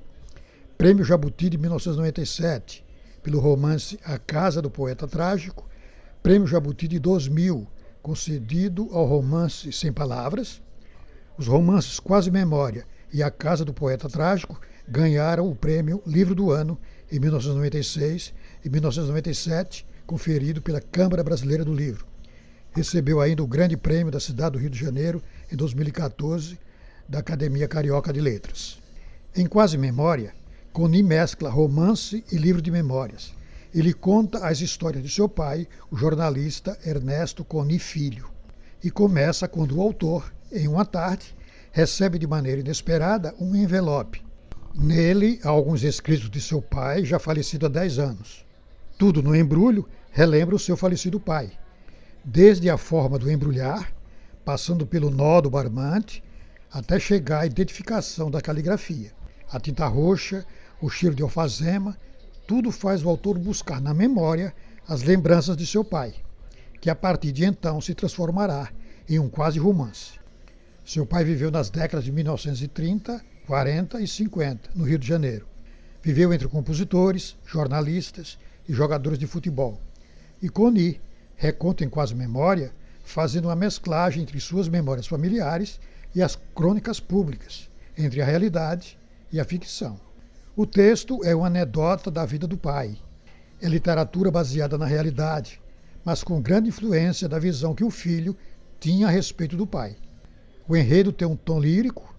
Prêmio 0.77 1.05
Jabuti 1.05 1.49
de 1.49 1.59
1997, 1.59 2.85
pelo 3.23 3.39
romance 3.39 3.99
A 4.05 4.19
Casa 4.19 4.61
do 4.61 4.69
Poeta 4.71 5.07
Trágico. 5.07 5.69
Prêmio 6.25 6.49
Jabuti 6.49 6.89
de 6.89 6.99
2000, 6.99 7.69
concedido 8.03 8.89
ao 8.93 9.05
romance 9.05 9.71
Sem 9.71 9.93
Palavras. 9.93 10.63
Os 11.37 11.47
romances 11.47 12.01
Quase 12.01 12.31
Memória 12.31 12.87
e 13.13 13.23
A 13.23 13.31
Casa 13.31 13.63
do 13.63 13.75
Poeta 13.75 14.09
Trágico 14.09 14.59
ganharam 14.89 15.47
o 15.47 15.55
prêmio 15.55 16.03
Livro 16.07 16.35
do 16.35 16.51
Ano 16.51 16.79
em 17.13 17.21
1996 17.21 18.33
e 18.65 18.71
1997, 18.71 19.87
conferido 20.07 20.63
pela 20.63 20.81
Câmara 20.81 21.23
Brasileira 21.23 21.63
do 21.63 21.75
Livro 21.75 22.07
recebeu 22.75 23.21
ainda 23.21 23.43
o 23.43 23.47
Grande 23.47 23.77
Prêmio 23.77 24.11
da 24.11 24.19
cidade 24.19 24.53
do 24.53 24.59
Rio 24.59 24.71
de 24.71 24.79
Janeiro 24.79 25.23
em 25.53 25.57
2014 25.57 26.59
da 27.09 27.21
Academia 27.21 27.69
Carioca 27.69 28.13
de 28.13 28.21
Letras. 28.21 28.79
Em 29.37 29.47
Quase 29.47 29.79
Memória, 29.79 30.35
Coni 30.73 31.03
mescla 31.03 31.51
romance 31.51 32.25
e 32.33 32.37
livro 32.37 32.61
de 32.61 32.71
memórias. 32.71 33.33
Ele 33.75 33.93
conta 33.93 34.47
as 34.47 34.61
histórias 34.61 35.03
de 35.03 35.11
seu 35.11 35.29
pai, 35.29 35.67
o 35.91 35.97
jornalista 35.97 36.79
Ernesto 36.87 37.45
Coni 37.45 37.79
Filho. 37.79 38.31
E 38.83 38.91
começa 38.91 39.49
quando 39.49 39.77
o 39.77 39.83
autor, 39.83 40.33
em 40.53 40.69
uma 40.69 40.85
tarde, 40.85 41.35
recebe 41.73 42.19
de 42.19 42.27
maneira 42.27 42.61
inesperada 42.61 43.35
um 43.41 43.57
envelope. 43.57 44.25
Nele, 44.75 45.41
há 45.43 45.49
alguns 45.49 45.83
escritos 45.83 46.31
de 46.31 46.41
seu 46.41 46.63
pai, 46.63 47.05
já 47.05 47.19
falecido 47.19 47.67
há 47.67 47.69
10 47.69 47.99
anos. 47.99 48.47
Tudo 48.97 49.23
no 49.23 49.35
embrulho 49.35 49.89
relembra 50.13 50.55
o 50.55 50.59
seu 50.59 50.77
falecido 50.77 51.19
pai 51.19 51.53
desde 52.25 52.71
a 52.71 52.79
forma 52.79 53.19
do 53.19 53.31
embrulhar, 53.31 53.93
passando 54.45 54.87
pelo 54.87 55.11
nó 55.11 55.41
do 55.41 55.51
barbante, 55.51 56.25
até 56.73 56.99
chegar 56.99 57.41
à 57.41 57.47
identificação 57.47 58.31
da 58.31 58.41
caligrafia. 58.41 59.13
A 59.51 59.61
tinta 59.61 59.87
roxa, 59.87 60.45
o 60.81 60.89
cheiro 60.89 61.15
de 61.15 61.23
alfazema, 61.23 61.97
tudo 62.47 62.71
faz 62.71 63.05
o 63.05 63.09
autor 63.09 63.39
buscar 63.39 63.81
na 63.81 63.95
memória 63.95 64.55
as 64.87 65.03
lembranças 65.03 65.57
de 65.57 65.67
seu 65.67 65.83
pai, 65.83 66.15
que 66.81 66.91
a 66.91 66.95
partir 66.95 67.33
de 67.33 67.45
então 67.45 67.81
se 67.81 67.95
transformará 67.95 68.71
em 69.09 69.19
um 69.19 69.29
quase 69.29 69.59
romance. 69.59 70.19
Seu 70.85 71.07
pai 71.07 71.25
viveu 71.25 71.51
nas 71.51 71.71
décadas 71.71 72.05
de 72.05 72.13
1930, 72.13 73.25
40 73.47 74.01
e 74.01 74.07
50, 74.07 74.71
no 74.75 74.85
Rio 74.85 74.99
de 74.99 75.07
Janeiro. 75.07 75.47
Viveu 76.03 76.33
entre 76.35 76.47
compositores, 76.47 77.35
jornalistas 77.47 78.39
e 78.69 78.75
jogadores 78.75 79.19
de 79.19 79.27
futebol. 79.27 79.81
E 80.43 80.49
Coni, 80.51 81.01
reconta 81.37 81.85
em 81.85 81.89
quase 81.89 82.15
memória, 82.15 82.73
fazendo 83.03 83.49
uma 83.49 83.57
mesclagem 83.57 84.23
entre 84.23 84.39
suas 84.39 84.69
memórias 84.69 85.07
familiares 85.07 85.81
e 86.15 86.23
as 86.23 86.39
crônicas 86.55 87.01
públicas, 87.01 87.71
entre 87.97 88.21
a 88.21 88.25
realidade 88.25 88.99
e 89.33 89.41
a 89.41 89.45
ficção. 89.45 89.99
O 90.57 90.65
texto 90.65 91.19
é 91.25 91.35
uma 91.35 91.49
anedota 91.49 92.13
da 92.13 92.25
vida 92.25 92.47
do 92.47 92.57
pai. 92.57 92.97
É 93.61 93.69
literatura 93.69 94.31
baseada 94.31 94.79
na 94.79 94.87
realidade, 94.87 95.61
mas 96.05 96.23
com 96.23 96.41
grande 96.41 96.69
influência 96.69 97.29
da 97.29 97.41
visão 97.41 97.75
que 97.75 97.83
o 97.83 97.91
filho 97.91 98.37
tinha 98.79 99.09
a 99.09 99.11
respeito 99.11 99.57
do 99.57 99.67
pai. 99.67 99.97
O 100.69 100.77
enredo 100.77 101.13
tem 101.13 101.27
um 101.27 101.35
tom 101.35 101.59
lírico, 101.59 102.15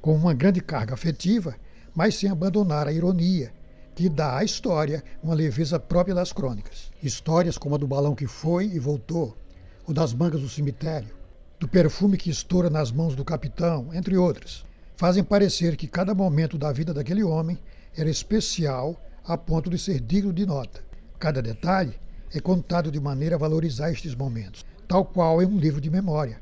com 0.00 0.14
uma 0.14 0.32
grande 0.32 0.60
carga 0.60 0.94
afetiva, 0.94 1.56
mas 1.92 2.14
sem 2.14 2.30
abandonar 2.30 2.86
a 2.86 2.92
ironia, 2.92 3.52
que 3.92 4.08
dá 4.08 4.38
à 4.38 4.44
história 4.44 5.02
uma 5.20 5.34
leveza 5.34 5.80
própria 5.80 6.14
das 6.14 6.32
crônicas. 6.32 6.92
Histórias 7.02 7.58
como 7.58 7.74
a 7.74 7.78
do 7.78 7.88
balão 7.88 8.14
que 8.14 8.28
foi 8.28 8.66
e 8.66 8.78
voltou, 8.78 9.36
ou 9.84 9.92
das 9.92 10.14
mangas 10.14 10.40
do 10.40 10.48
cemitério, 10.48 11.10
do 11.58 11.66
perfume 11.66 12.16
que 12.16 12.30
estoura 12.30 12.70
nas 12.70 12.92
mãos 12.92 13.16
do 13.16 13.24
capitão, 13.24 13.92
entre 13.92 14.16
outras, 14.16 14.64
fazem 14.96 15.24
parecer 15.24 15.76
que 15.76 15.88
cada 15.88 16.14
momento 16.14 16.56
da 16.56 16.70
vida 16.70 16.94
daquele 16.94 17.24
homem 17.24 17.58
era 17.96 18.08
especial 18.08 19.00
a 19.24 19.36
ponto 19.36 19.70
de 19.70 19.78
ser 19.78 20.00
digno 20.00 20.32
de 20.32 20.46
nota. 20.46 20.82
Cada 21.18 21.42
detalhe 21.42 21.94
é 22.32 22.40
contado 22.40 22.90
de 22.90 23.00
maneira 23.00 23.36
a 23.36 23.38
valorizar 23.38 23.90
estes 23.90 24.14
momentos, 24.14 24.64
tal 24.86 25.04
qual 25.04 25.42
é 25.42 25.46
um 25.46 25.58
livro 25.58 25.80
de 25.80 25.90
memória, 25.90 26.40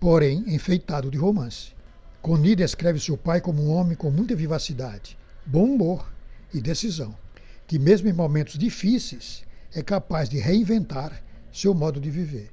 porém 0.00 0.44
enfeitado 0.46 1.10
de 1.10 1.18
romance. 1.18 1.72
Coni 2.22 2.56
descreve 2.56 2.98
seu 2.98 3.16
pai 3.16 3.40
como 3.40 3.62
um 3.62 3.70
homem 3.70 3.96
com 3.96 4.10
muita 4.10 4.34
vivacidade, 4.34 5.18
bom 5.44 5.64
humor 5.64 6.10
e 6.52 6.60
decisão, 6.60 7.14
que, 7.66 7.78
mesmo 7.78 8.08
em 8.08 8.12
momentos 8.12 8.56
difíceis, 8.56 9.44
é 9.74 9.82
capaz 9.82 10.28
de 10.28 10.38
reinventar 10.38 11.22
seu 11.52 11.74
modo 11.74 12.00
de 12.00 12.10
viver. 12.10 12.50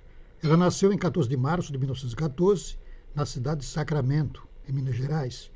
Ela 0.43 0.55
nasceu 0.55 0.93
em 0.93 0.97
14 0.97 1.27
de 1.27 1.35
março 1.35 1.71
de 1.71 1.77
1914, 1.79 2.77
na 3.15 3.25
cidade 3.25 3.61
de 3.61 3.65
Sacramento, 3.65 4.47
em 4.69 4.73
Minas 4.73 4.93
Gerais, 4.93 5.49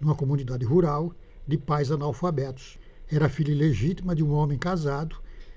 numa 0.00 0.14
comunidade 0.14 0.64
rural 0.64 1.12
de 1.44 1.58
pais 1.58 1.90
analfabetos. 1.90 2.78
Era 3.10 3.28
filha 3.28 3.50
ilegítima 3.50 4.14
de 4.14 4.22
um 4.22 4.34
homem 4.34 4.56
casado 4.56 5.16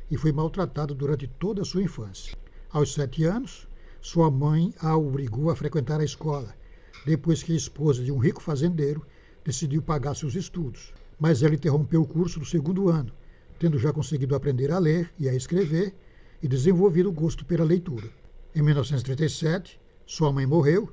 e 0.10 0.18
foi 0.18 0.32
maltratado 0.32 0.96
durante 0.96 1.28
toda 1.28 1.62
a 1.62 1.66
sua 1.66 1.84
infância. 1.84 2.36
Aos 2.72 2.96
sete 2.96 3.26
anos, 3.26 3.68
sua 4.02 4.32
mãe 4.32 4.74
a 4.80 4.98
obrigou 4.98 5.52
a 5.52 5.56
frequentar 5.56 6.02
a 6.02 6.04
escola, 6.04 6.60
depois 7.06 7.44
que 7.44 7.54
a 7.54 7.56
esposa 7.56 8.04
de 8.04 8.12
um 8.12 8.18
rico 8.18 8.42
fazendeiro 8.42 9.06
decidiu 9.44 9.82
pagar 9.82 10.16
seus 10.16 10.36
estudos. 10.36 10.94
mas 11.20 11.44
ela 11.44 11.54
interrompeu 11.54 12.02
o 12.02 12.08
curso 12.08 12.40
do 12.40 12.46
segundo 12.48 12.90
ano, 12.90 13.12
tendo 13.60 13.78
já 13.78 13.94
conseguido 13.94 14.36
aprender 14.36 14.72
a 14.72 14.80
ler 14.80 15.12
e 15.20 15.30
a 15.30 15.34
escrever 15.36 15.94
e 16.42 16.48
desenvolvido 16.48 17.10
o 17.10 17.14
gosto 17.14 17.46
pela 17.46 17.64
leitura. 17.64 18.10
Em 18.56 18.64
1937, 18.64 19.80
sua 20.04 20.32
mãe 20.34 20.48
morreu 20.48 20.92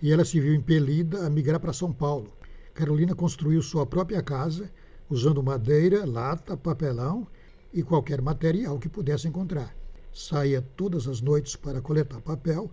e 0.00 0.10
ela 0.10 0.24
se 0.24 0.40
viu 0.40 0.54
impelida 0.54 1.26
a 1.26 1.28
migrar 1.28 1.60
para 1.60 1.74
São 1.74 1.92
Paulo. 1.92 2.32
Carolina 2.72 3.14
construiu 3.14 3.60
sua 3.60 3.84
própria 3.84 4.22
casa 4.22 4.70
usando 5.10 5.42
madeira, 5.42 6.06
lata, 6.06 6.56
papelão 6.56 7.26
e 7.70 7.82
qualquer 7.82 8.22
material 8.22 8.78
que 8.78 8.88
pudesse 8.88 9.28
encontrar. 9.28 9.76
Saía 10.10 10.62
todas 10.74 11.06
as 11.06 11.20
noites 11.20 11.54
para 11.54 11.82
coletar 11.82 12.22
papel 12.22 12.70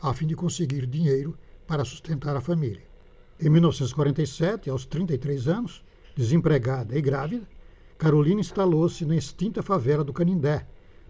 a 0.00 0.14
fim 0.14 0.26
de 0.26 0.34
conseguir 0.34 0.86
dinheiro 0.86 1.36
para 1.66 1.84
sustentar 1.84 2.36
a 2.36 2.40
família. 2.40 2.82
Em 3.40 3.50
1947, 3.50 4.70
aos 4.70 4.86
33 4.86 5.48
anos, 5.48 5.84
desempregada 6.16 6.96
e 6.96 7.02
grávida, 7.02 7.46
Carolina 7.98 8.40
instalou-se 8.40 9.04
na 9.04 9.16
extinta 9.16 9.62
favela 9.62 10.04
do 10.04 10.12
Canindé, 10.12 10.66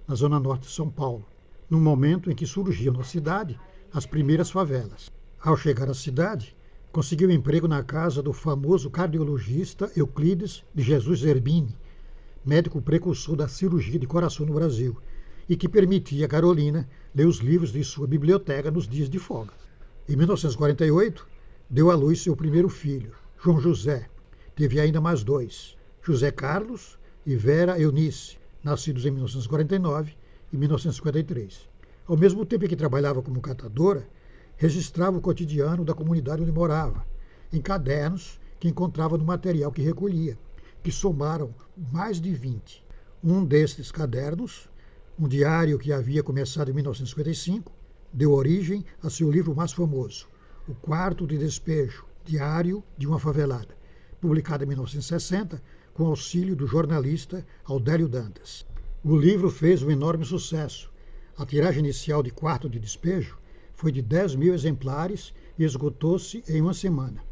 na 0.07 0.15
zona 0.15 0.41
norte 0.41 0.63
de 0.63 0.73
São 0.73 0.89
Paulo, 0.89 1.25
no 1.69 1.81
momento 1.81 2.31
em 2.31 2.35
que 2.35 2.47
surgiam 2.47 2.95
na 2.95 3.05
cidade 3.05 3.59
as 3.93 4.07
primeiras 4.07 4.51
favelas. 4.51 5.13
Ao 5.41 5.57
chegar 5.57 5.89
à 5.89 5.95
cidade, 5.95 6.57
conseguiu 6.93 7.31
emprego 7.31 7.69
na 7.69 7.83
casa 7.83 8.23
do 8.23 8.33
famoso 8.33 8.91
cardiologista 8.91 9.91
Euclides 9.95 10.65
de 10.75 10.83
Jesus 10.83 11.21
Zerbini, 11.21 11.77
médico 12.45 12.81
precursor 12.81 13.37
da 13.37 13.49
cirurgia 13.49 13.99
de 13.99 14.07
coração 14.07 14.47
no 14.47 14.55
Brasil, 14.55 14.97
e 15.49 15.57
que 15.57 15.69
permitia 15.69 16.27
a 16.27 16.29
Carolina 16.29 16.89
ler 17.15 17.27
os 17.27 17.39
livros 17.39 17.73
de 17.73 17.85
sua 17.85 18.07
biblioteca 18.07 18.71
nos 18.71 18.89
dias 18.89 19.09
de 19.09 19.19
folga. 19.19 19.53
Em 20.09 20.15
1948, 20.15 21.27
deu 21.69 21.91
à 21.91 21.97
luz 21.97 22.23
seu 22.23 22.37
primeiro 22.37 22.69
filho, 22.69 23.13
João 23.43 23.61
José. 23.61 24.09
Teve 24.55 24.79
ainda 24.79 25.01
mais 25.01 25.25
dois, 25.25 25.77
José 26.01 26.31
Carlos 26.31 26.97
e 27.27 27.35
Vera 27.35 27.77
Eunice, 27.77 28.39
nascidos 28.63 29.05
em 29.05 29.11
1949 29.11 30.17
e 30.53 30.57
1953. 30.57 31.69
Ao 32.07 32.17
mesmo 32.17 32.47
tempo 32.47 32.65
em 32.65 32.69
que 32.69 32.77
trabalhava 32.77 33.21
como 33.21 33.41
catadora, 33.41 34.07
registrava 34.57 35.19
o 35.19 35.21
cotidiano 35.21 35.85
da 35.85 35.93
comunidade 35.93 36.41
onde 36.41 36.53
morava, 36.53 37.05
em 37.53 37.61
cadernos 37.61 38.39
que 38.61 38.69
encontrava 38.69 39.19
no 39.19 39.25
material 39.25 39.73
que 39.73 39.83
recolhia, 39.83 40.39
que 40.85 40.93
somaram 40.93 41.53
mais 41.93 42.21
de 42.21 42.33
20. 42.33 42.85
Um 43.25 43.45
destes 43.45 43.91
cadernos, 43.91 44.69
um 45.19 45.27
diário 45.27 45.81
que 45.81 45.93
havia 45.93 46.23
começado 46.23 46.71
em 46.71 46.75
1955, 46.75 47.73
deu 48.17 48.33
origem 48.33 48.83
a 49.03 49.11
seu 49.11 49.31
livro 49.31 49.55
mais 49.55 49.73
famoso, 49.73 50.27
O 50.67 50.75
Quarto 50.75 51.27
de 51.27 51.37
Despejo, 51.37 52.07
Diário 52.25 52.83
de 52.97 53.07
uma 53.07 53.19
Favelada, 53.19 53.77
publicado 54.23 54.65
em 54.65 54.69
1960 54.69 55.63
com 55.93 56.07
auxílio 56.07 56.57
do 56.57 56.67
jornalista 56.67 57.47
Aldélio 57.63 58.09
Dantas. 58.09 58.65
O 59.05 59.15
livro 59.15 59.51
fez 59.51 59.83
um 59.83 59.91
enorme 59.91 60.25
sucesso. 60.25 60.91
A 61.37 61.45
tiragem 61.45 61.81
inicial 61.81 62.23
de 62.23 62.31
Quarto 62.31 62.71
de 62.71 62.79
Despejo 62.79 63.37
foi 63.75 63.93
de 63.93 64.01
10 64.01 64.35
mil 64.37 64.55
exemplares 64.55 65.35
e 65.59 65.65
esgotou-se 65.65 66.43
em 66.49 66.63
uma 66.63 66.73
semana. 66.73 67.23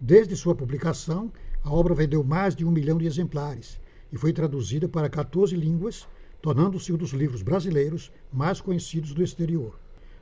Desde 0.00 0.34
sua 0.34 0.54
publicação, 0.54 1.30
a 1.62 1.70
obra 1.70 1.94
vendeu 1.94 2.24
mais 2.24 2.56
de 2.56 2.64
um 2.64 2.70
milhão 2.70 2.96
de 2.96 3.04
exemplares 3.04 3.78
e 4.10 4.16
foi 4.16 4.32
traduzida 4.32 4.88
para 4.88 5.10
14 5.10 5.54
línguas, 5.54 6.08
tornando-se 6.40 6.90
um 6.90 6.96
dos 6.96 7.10
livros 7.10 7.42
brasileiros 7.42 8.10
mais 8.32 8.62
conhecidos 8.62 9.12
do 9.12 9.22
exterior. 9.22 9.78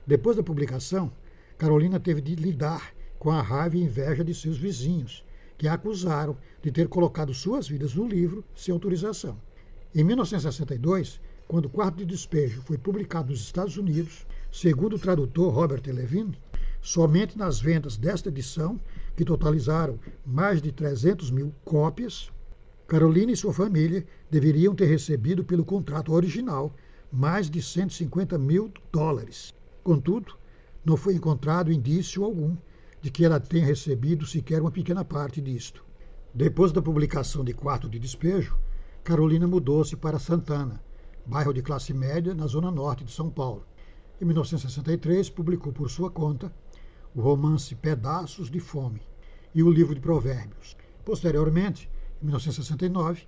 Depois 0.06 0.36
da 0.36 0.42
publicação, 0.42 1.12
Carolina 1.58 2.00
teve 2.00 2.20
de 2.20 2.34
lidar 2.34 2.94
com 3.18 3.30
a 3.30 3.42
raiva 3.42 3.76
e 3.76 3.82
inveja 3.82 4.24
de 4.24 4.34
seus 4.34 4.56
vizinhos, 4.56 5.24
que 5.58 5.68
a 5.68 5.74
acusaram 5.74 6.36
de 6.62 6.72
ter 6.72 6.88
colocado 6.88 7.34
suas 7.34 7.68
vidas 7.68 7.94
no 7.94 8.08
livro 8.08 8.42
sem 8.54 8.72
autorização. 8.72 9.38
Em 9.94 10.02
1962, 10.02 11.20
quando 11.46 11.66
o 11.66 11.68
Quarto 11.70 11.98
de 11.98 12.06
Despejo 12.06 12.62
foi 12.62 12.78
publicado 12.78 13.30
nos 13.30 13.40
Estados 13.40 13.76
Unidos, 13.76 14.26
segundo 14.50 14.96
o 14.96 14.98
tradutor 14.98 15.52
Robert 15.52 15.82
Levine, 15.86 16.38
somente 16.80 17.36
nas 17.36 17.60
vendas 17.60 17.96
desta 17.96 18.30
edição 18.30 18.80
que 19.14 19.24
totalizaram 19.24 19.98
mais 20.24 20.62
de 20.62 20.72
300 20.72 21.30
mil 21.30 21.52
cópias, 21.62 22.30
Carolina 22.86 23.32
e 23.32 23.36
sua 23.36 23.52
família 23.52 24.06
deveriam 24.30 24.74
ter 24.74 24.86
recebido 24.86 25.44
pelo 25.44 25.64
contrato 25.64 26.12
original 26.12 26.74
mais 27.12 27.50
de 27.50 27.60
150 27.60 28.38
mil 28.38 28.72
dólares. 28.90 29.54
Contudo, 29.82 30.36
não 30.84 30.96
foi 30.96 31.14
encontrado 31.14 31.72
indício 31.72 32.24
algum 32.24 32.56
de 33.00 33.10
que 33.10 33.24
ela 33.24 33.40
tenha 33.40 33.66
recebido 33.66 34.26
sequer 34.26 34.60
uma 34.60 34.70
pequena 34.70 35.04
parte 35.04 35.40
disto. 35.40 35.84
Depois 36.34 36.72
da 36.72 36.82
publicação 36.82 37.44
de 37.44 37.52
Quarto 37.52 37.88
de 37.88 37.98
Despejo, 37.98 38.56
Carolina 39.02 39.46
mudou-se 39.46 39.96
para 39.96 40.18
Santana, 40.18 40.82
bairro 41.26 41.52
de 41.52 41.62
classe 41.62 41.94
média 41.94 42.34
na 42.34 42.46
zona 42.46 42.70
norte 42.70 43.04
de 43.04 43.12
São 43.12 43.30
Paulo. 43.30 43.64
Em 44.20 44.24
1963, 44.24 45.30
publicou 45.30 45.72
por 45.72 45.90
sua 45.90 46.10
conta 46.10 46.52
o 47.14 47.20
romance 47.20 47.74
Pedaços 47.74 48.50
de 48.50 48.60
Fome, 48.60 49.00
e 49.54 49.62
o 49.62 49.70
livro 49.70 49.94
de 49.94 50.00
Provérbios. 50.00 50.76
Posteriormente, 51.04 51.90
em 52.22 52.26
1969, 52.26 53.26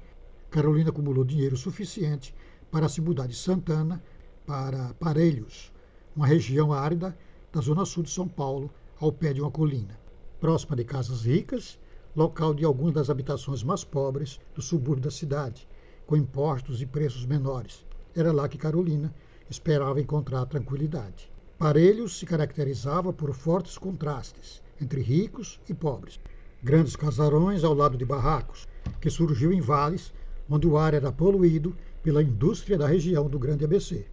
Carolina 0.50 0.90
acumulou 0.90 1.24
dinheiro 1.24 1.56
suficiente 1.56 2.34
para 2.70 2.88
se 2.88 3.00
mudar 3.00 3.26
de 3.26 3.34
Santana 3.34 4.02
para 4.46 4.94
Parelhos, 4.94 5.71
uma 6.14 6.26
região 6.26 6.72
árida 6.72 7.16
da 7.52 7.60
zona 7.60 7.84
sul 7.84 8.02
de 8.02 8.10
São 8.10 8.28
Paulo, 8.28 8.70
ao 9.00 9.10
pé 9.10 9.32
de 9.32 9.40
uma 9.40 9.50
colina, 9.50 9.98
próxima 10.40 10.76
de 10.76 10.84
casas 10.84 11.22
ricas, 11.22 11.78
local 12.14 12.52
de 12.52 12.64
algumas 12.64 12.94
das 12.94 13.08
habitações 13.08 13.62
mais 13.62 13.82
pobres 13.82 14.38
do 14.54 14.60
subúrbio 14.60 15.04
da 15.04 15.10
cidade, 15.10 15.66
com 16.06 16.16
impostos 16.16 16.82
e 16.82 16.86
preços 16.86 17.24
menores. 17.24 17.84
Era 18.14 18.32
lá 18.32 18.48
que 18.48 18.58
Carolina 18.58 19.12
esperava 19.48 20.00
encontrar 20.00 20.44
tranquilidade. 20.46 21.30
Parelhos 21.58 22.18
se 22.18 22.26
caracterizava 22.26 23.12
por 23.12 23.32
fortes 23.32 23.78
contrastes 23.78 24.62
entre 24.80 25.00
ricos 25.00 25.60
e 25.68 25.72
pobres. 25.74 26.20
Grandes 26.62 26.96
casarões 26.96 27.64
ao 27.64 27.74
lado 27.74 27.96
de 27.96 28.04
barracos, 28.04 28.68
que 29.00 29.08
surgiu 29.08 29.52
em 29.52 29.60
vales 29.60 30.12
onde 30.48 30.66
o 30.66 30.76
ar 30.76 30.92
era 30.92 31.10
poluído 31.10 31.74
pela 32.02 32.22
indústria 32.22 32.76
da 32.76 32.86
região 32.86 33.28
do 33.28 33.38
Grande 33.38 33.64
ABC. 33.64 34.06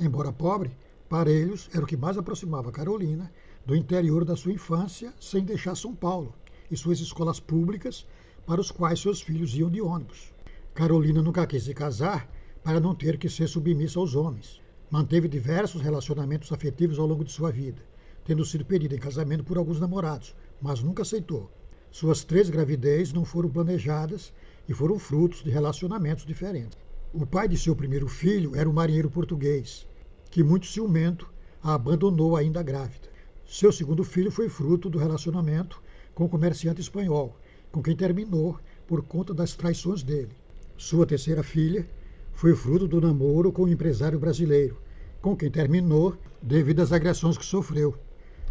Embora 0.00 0.32
pobre, 0.32 0.76
Parelhos 1.08 1.68
era 1.72 1.84
o 1.84 1.86
que 1.86 1.96
mais 1.96 2.18
aproximava 2.18 2.70
Carolina 2.70 3.32
do 3.64 3.74
interior 3.74 4.24
da 4.24 4.36
sua 4.36 4.52
infância, 4.52 5.12
sem 5.20 5.44
deixar 5.44 5.74
São 5.74 5.94
Paulo 5.94 6.34
e 6.70 6.76
suas 6.76 7.00
escolas 7.00 7.40
públicas 7.40 8.06
para 8.46 8.60
os 8.60 8.70
quais 8.70 9.00
seus 9.00 9.20
filhos 9.20 9.54
iam 9.54 9.70
de 9.70 9.80
ônibus. 9.80 10.32
Carolina 10.74 11.22
nunca 11.22 11.46
quis 11.46 11.64
se 11.64 11.74
casar 11.74 12.30
para 12.62 12.80
não 12.80 12.94
ter 12.94 13.18
que 13.18 13.28
ser 13.28 13.48
submissa 13.48 13.98
aos 13.98 14.14
homens. 14.14 14.60
Manteve 14.90 15.28
diversos 15.28 15.80
relacionamentos 15.82 16.52
afetivos 16.52 16.98
ao 16.98 17.06
longo 17.06 17.24
de 17.24 17.32
sua 17.32 17.50
vida 17.50 17.82
tendo 18.28 18.44
sido 18.44 18.62
pedida 18.62 18.94
em 18.94 18.98
casamento 18.98 19.42
por 19.42 19.56
alguns 19.56 19.80
namorados, 19.80 20.36
mas 20.60 20.82
nunca 20.82 21.00
aceitou. 21.00 21.50
Suas 21.90 22.22
três 22.22 22.50
gravidez 22.50 23.10
não 23.10 23.24
foram 23.24 23.48
planejadas 23.48 24.34
e 24.68 24.74
foram 24.74 24.98
frutos 24.98 25.42
de 25.42 25.48
relacionamentos 25.48 26.26
diferentes. 26.26 26.76
O 27.10 27.24
pai 27.24 27.48
de 27.48 27.56
seu 27.56 27.74
primeiro 27.74 28.06
filho 28.06 28.54
era 28.54 28.68
um 28.68 28.72
marinheiro 28.74 29.10
português, 29.10 29.88
que, 30.30 30.42
muito 30.42 30.66
ciumento, 30.66 31.28
a 31.62 31.74
abandonou 31.74 32.36
ainda 32.36 32.62
grávida. 32.62 33.08
Seu 33.46 33.72
segundo 33.72 34.04
filho 34.04 34.30
foi 34.30 34.48
fruto 34.48 34.90
do 34.90 34.98
relacionamento 34.98 35.82
com 36.14 36.24
o 36.24 36.28
comerciante 36.28 36.80
espanhol, 36.80 37.36
com 37.72 37.82
quem 37.82 37.96
terminou 37.96 38.58
por 38.86 39.02
conta 39.02 39.32
das 39.32 39.54
traições 39.54 40.02
dele. 40.02 40.32
Sua 40.76 41.06
terceira 41.06 41.42
filha 41.42 41.86
foi 42.32 42.54
fruto 42.54 42.86
do 42.86 43.00
namoro 43.00 43.50
com 43.50 43.62
o 43.62 43.64
um 43.66 43.68
empresário 43.68 44.18
brasileiro, 44.18 44.76
com 45.20 45.36
quem 45.36 45.50
terminou 45.50 46.16
devido 46.42 46.80
às 46.80 46.92
agressões 46.92 47.36
que 47.36 47.44
sofreu. 47.44 47.96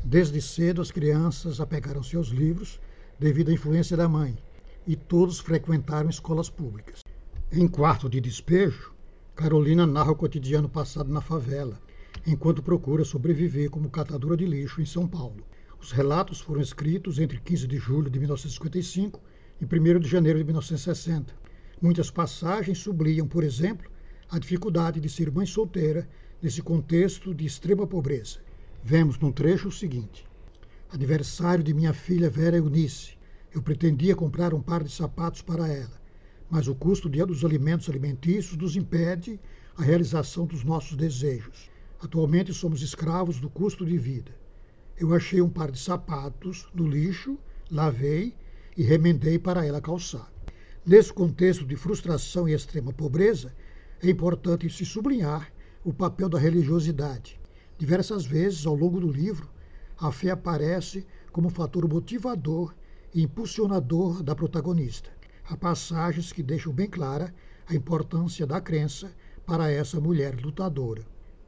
Desde 0.04 0.42
cedo, 0.42 0.82
as 0.82 0.92
crianças 0.92 1.60
apegaram-se 1.60 2.16
aos 2.16 2.28
livros 2.28 2.80
devido 3.20 3.50
à 3.50 3.54
influência 3.54 3.98
da 3.98 4.08
mãe, 4.08 4.38
e 4.86 4.96
todos 4.96 5.40
frequentaram 5.40 6.10
escolas 6.10 6.50
públicas. 6.50 7.02
Em 7.52 7.68
Quarto 7.68 8.10
de 8.10 8.20
Despejo, 8.20 8.94
Carolina 9.38 9.86
narra 9.86 10.14
o 10.14 10.16
cotidiano 10.16 10.68
passado 10.68 11.14
na 11.14 11.22
favela, 11.22 11.80
enquanto 12.26 12.64
procura 12.64 13.06
sobreviver 13.06 13.70
como 13.70 13.88
catadora 13.88 14.36
de 14.36 14.48
lixo 14.48 14.82
em 14.82 14.86
São 14.86 15.08
Paulo. 15.08 15.46
Os 15.80 15.92
relatos 15.92 16.42
foram 16.42 16.60
escritos 16.60 17.20
entre 17.20 17.40
15 17.40 17.68
de 17.68 17.78
julho 17.78 18.10
de 18.10 18.18
1955 18.18 19.22
e 19.62 19.64
1 19.64 20.00
de 20.00 20.10
janeiro 20.10 20.40
de 20.40 20.46
1960. 20.46 21.36
Muitas 21.80 22.10
passagens 22.10 22.80
sublinham, 22.80 23.28
por 23.28 23.44
exemplo, 23.44 23.92
a 24.28 24.40
dificuldade 24.40 25.00
de 25.00 25.08
ser 25.08 25.32
mãe 25.32 25.46
solteira 25.46 26.10
nesse 26.42 26.64
contexto 26.64 27.32
de 27.32 27.46
extrema 27.46 27.86
pobreza 27.86 28.40
Vemos 28.84 29.20
num 29.20 29.32
trecho 29.32 29.68
o 29.68 29.72
seguinte: 29.72 30.26
Aniversário 30.90 31.64
de 31.64 31.76
minha 31.76 31.94
filha 31.94 32.28
Vera 32.28 32.58
Eunice. 32.58 33.16
Eu 33.54 33.62
pretendia 33.62 34.16
comprar 34.16 34.52
um 34.56 34.62
par 34.62 34.84
de 34.84 34.92
sapatos 34.92 35.44
para 35.44 35.68
ela, 35.68 35.97
mas 36.50 36.68
o 36.68 36.76
custo 36.76 37.10
dos 37.10 37.44
alimentos 37.44 37.90
alimentícios 37.90 38.58
nos 38.58 38.76
impede 38.76 39.40
a 39.76 39.84
realização 39.84 40.46
dos 40.46 40.64
nossos 40.64 40.96
desejos. 40.96 41.70
Atualmente 42.00 42.54
somos 42.54 42.82
escravos 42.82 43.40
do 43.40 43.50
custo 43.50 43.86
de 43.86 43.98
vida. 43.98 44.32
Eu 45.00 45.14
achei 45.14 45.42
um 45.42 45.50
par 45.50 45.72
de 45.72 45.80
sapatos 45.80 46.68
no 46.74 46.88
lixo, 46.88 47.38
lavei 47.70 48.34
e 48.76 48.84
remendei 48.84 49.38
para 49.38 49.66
ela 49.66 49.82
calçar. 49.82 50.32
Nesse 50.86 51.12
contexto 51.12 51.66
de 51.66 51.76
frustração 51.76 52.48
e 52.48 52.54
extrema 52.54 52.94
pobreza, 52.94 53.54
é 54.02 54.10
importante 54.10 54.70
se 54.70 54.86
sublinhar 54.86 55.52
o 55.84 55.94
papel 55.94 56.30
da 56.30 56.40
religiosidade. 56.40 57.40
Diversas 57.78 58.26
vezes 58.26 58.66
ao 58.66 58.76
longo 58.76 59.00
do 59.00 59.12
livro, 59.12 59.50
a 60.00 60.12
fé 60.12 60.30
aparece 60.30 61.06
como 61.32 61.50
fator 61.50 61.88
motivador 61.88 62.74
e 63.14 63.22
impulsionador 63.22 64.24
da 64.24 64.36
protagonista. 64.36 65.17
Há 65.50 65.56
passagens 65.56 66.34
que 66.34 66.44
deixam 66.44 66.74
bem 66.74 66.90
clara 66.90 67.34
a 67.68 67.74
importância 67.74 68.46
da 68.46 68.60
crença 68.60 69.10
para 69.46 69.72
essa 69.72 69.98
mulher 69.98 70.36
lutadora. 70.44 71.06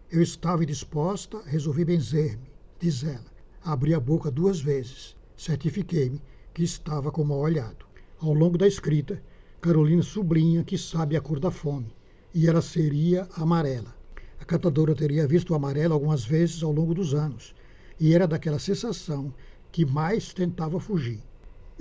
Eu 0.09 0.21
estava 0.21 0.65
disposta, 0.65 1.41
resolvi 1.45 1.83
benzer-me, 1.83 2.49
diz 2.79 3.03
ela. 3.03 3.25
Abri 3.61 3.93
a 3.93 3.99
boca 3.99 4.31
duas 4.31 4.61
vezes, 4.61 5.17
certifiquei-me 5.35 6.21
que 6.53 6.63
estava 6.63 7.11
com 7.11 7.25
mal 7.25 7.39
olhado. 7.39 7.85
Ao 8.21 8.33
longo 8.33 8.57
da 8.57 8.65
escrita, 8.65 9.21
Carolina 9.59 10.01
sublinha 10.01 10.63
que 10.63 10.77
sabe 10.77 11.17
a 11.17 11.21
cor 11.21 11.37
da 11.37 11.51
fome, 11.51 11.93
e 12.33 12.47
ela 12.47 12.61
seria 12.61 13.27
amarela. 13.35 13.93
A 14.39 14.45
catadora 14.45 14.95
teria 14.95 15.27
visto 15.27 15.49
o 15.49 15.55
amarelo 15.55 15.93
algumas 15.93 16.23
vezes 16.23 16.63
ao 16.63 16.71
longo 16.71 16.93
dos 16.93 17.13
anos, 17.13 17.53
e 17.99 18.13
era 18.13 18.25
daquela 18.25 18.59
sensação 18.59 19.33
que 19.73 19.85
mais 19.85 20.33
tentava 20.33 20.79
fugir. 20.79 21.21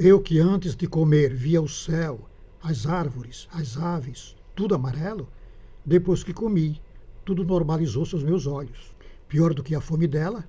Eu 0.00 0.20
que 0.20 0.38
antes 0.38 0.76
de 0.76 0.86
comer 0.86 1.34
via 1.34 1.60
o 1.60 1.68
céu, 1.68 2.30
as 2.62 2.86
árvores, 2.86 3.48
as 3.50 3.76
aves, 3.76 4.36
tudo 4.54 4.76
amarelo, 4.76 5.28
depois 5.84 6.22
que 6.22 6.32
comi, 6.32 6.80
tudo 7.24 7.42
normalizou-se 7.42 8.14
aos 8.14 8.22
meus 8.22 8.46
olhos. 8.46 8.94
Pior 9.26 9.52
do 9.52 9.60
que 9.60 9.74
a 9.74 9.80
fome 9.80 10.06
dela, 10.06 10.48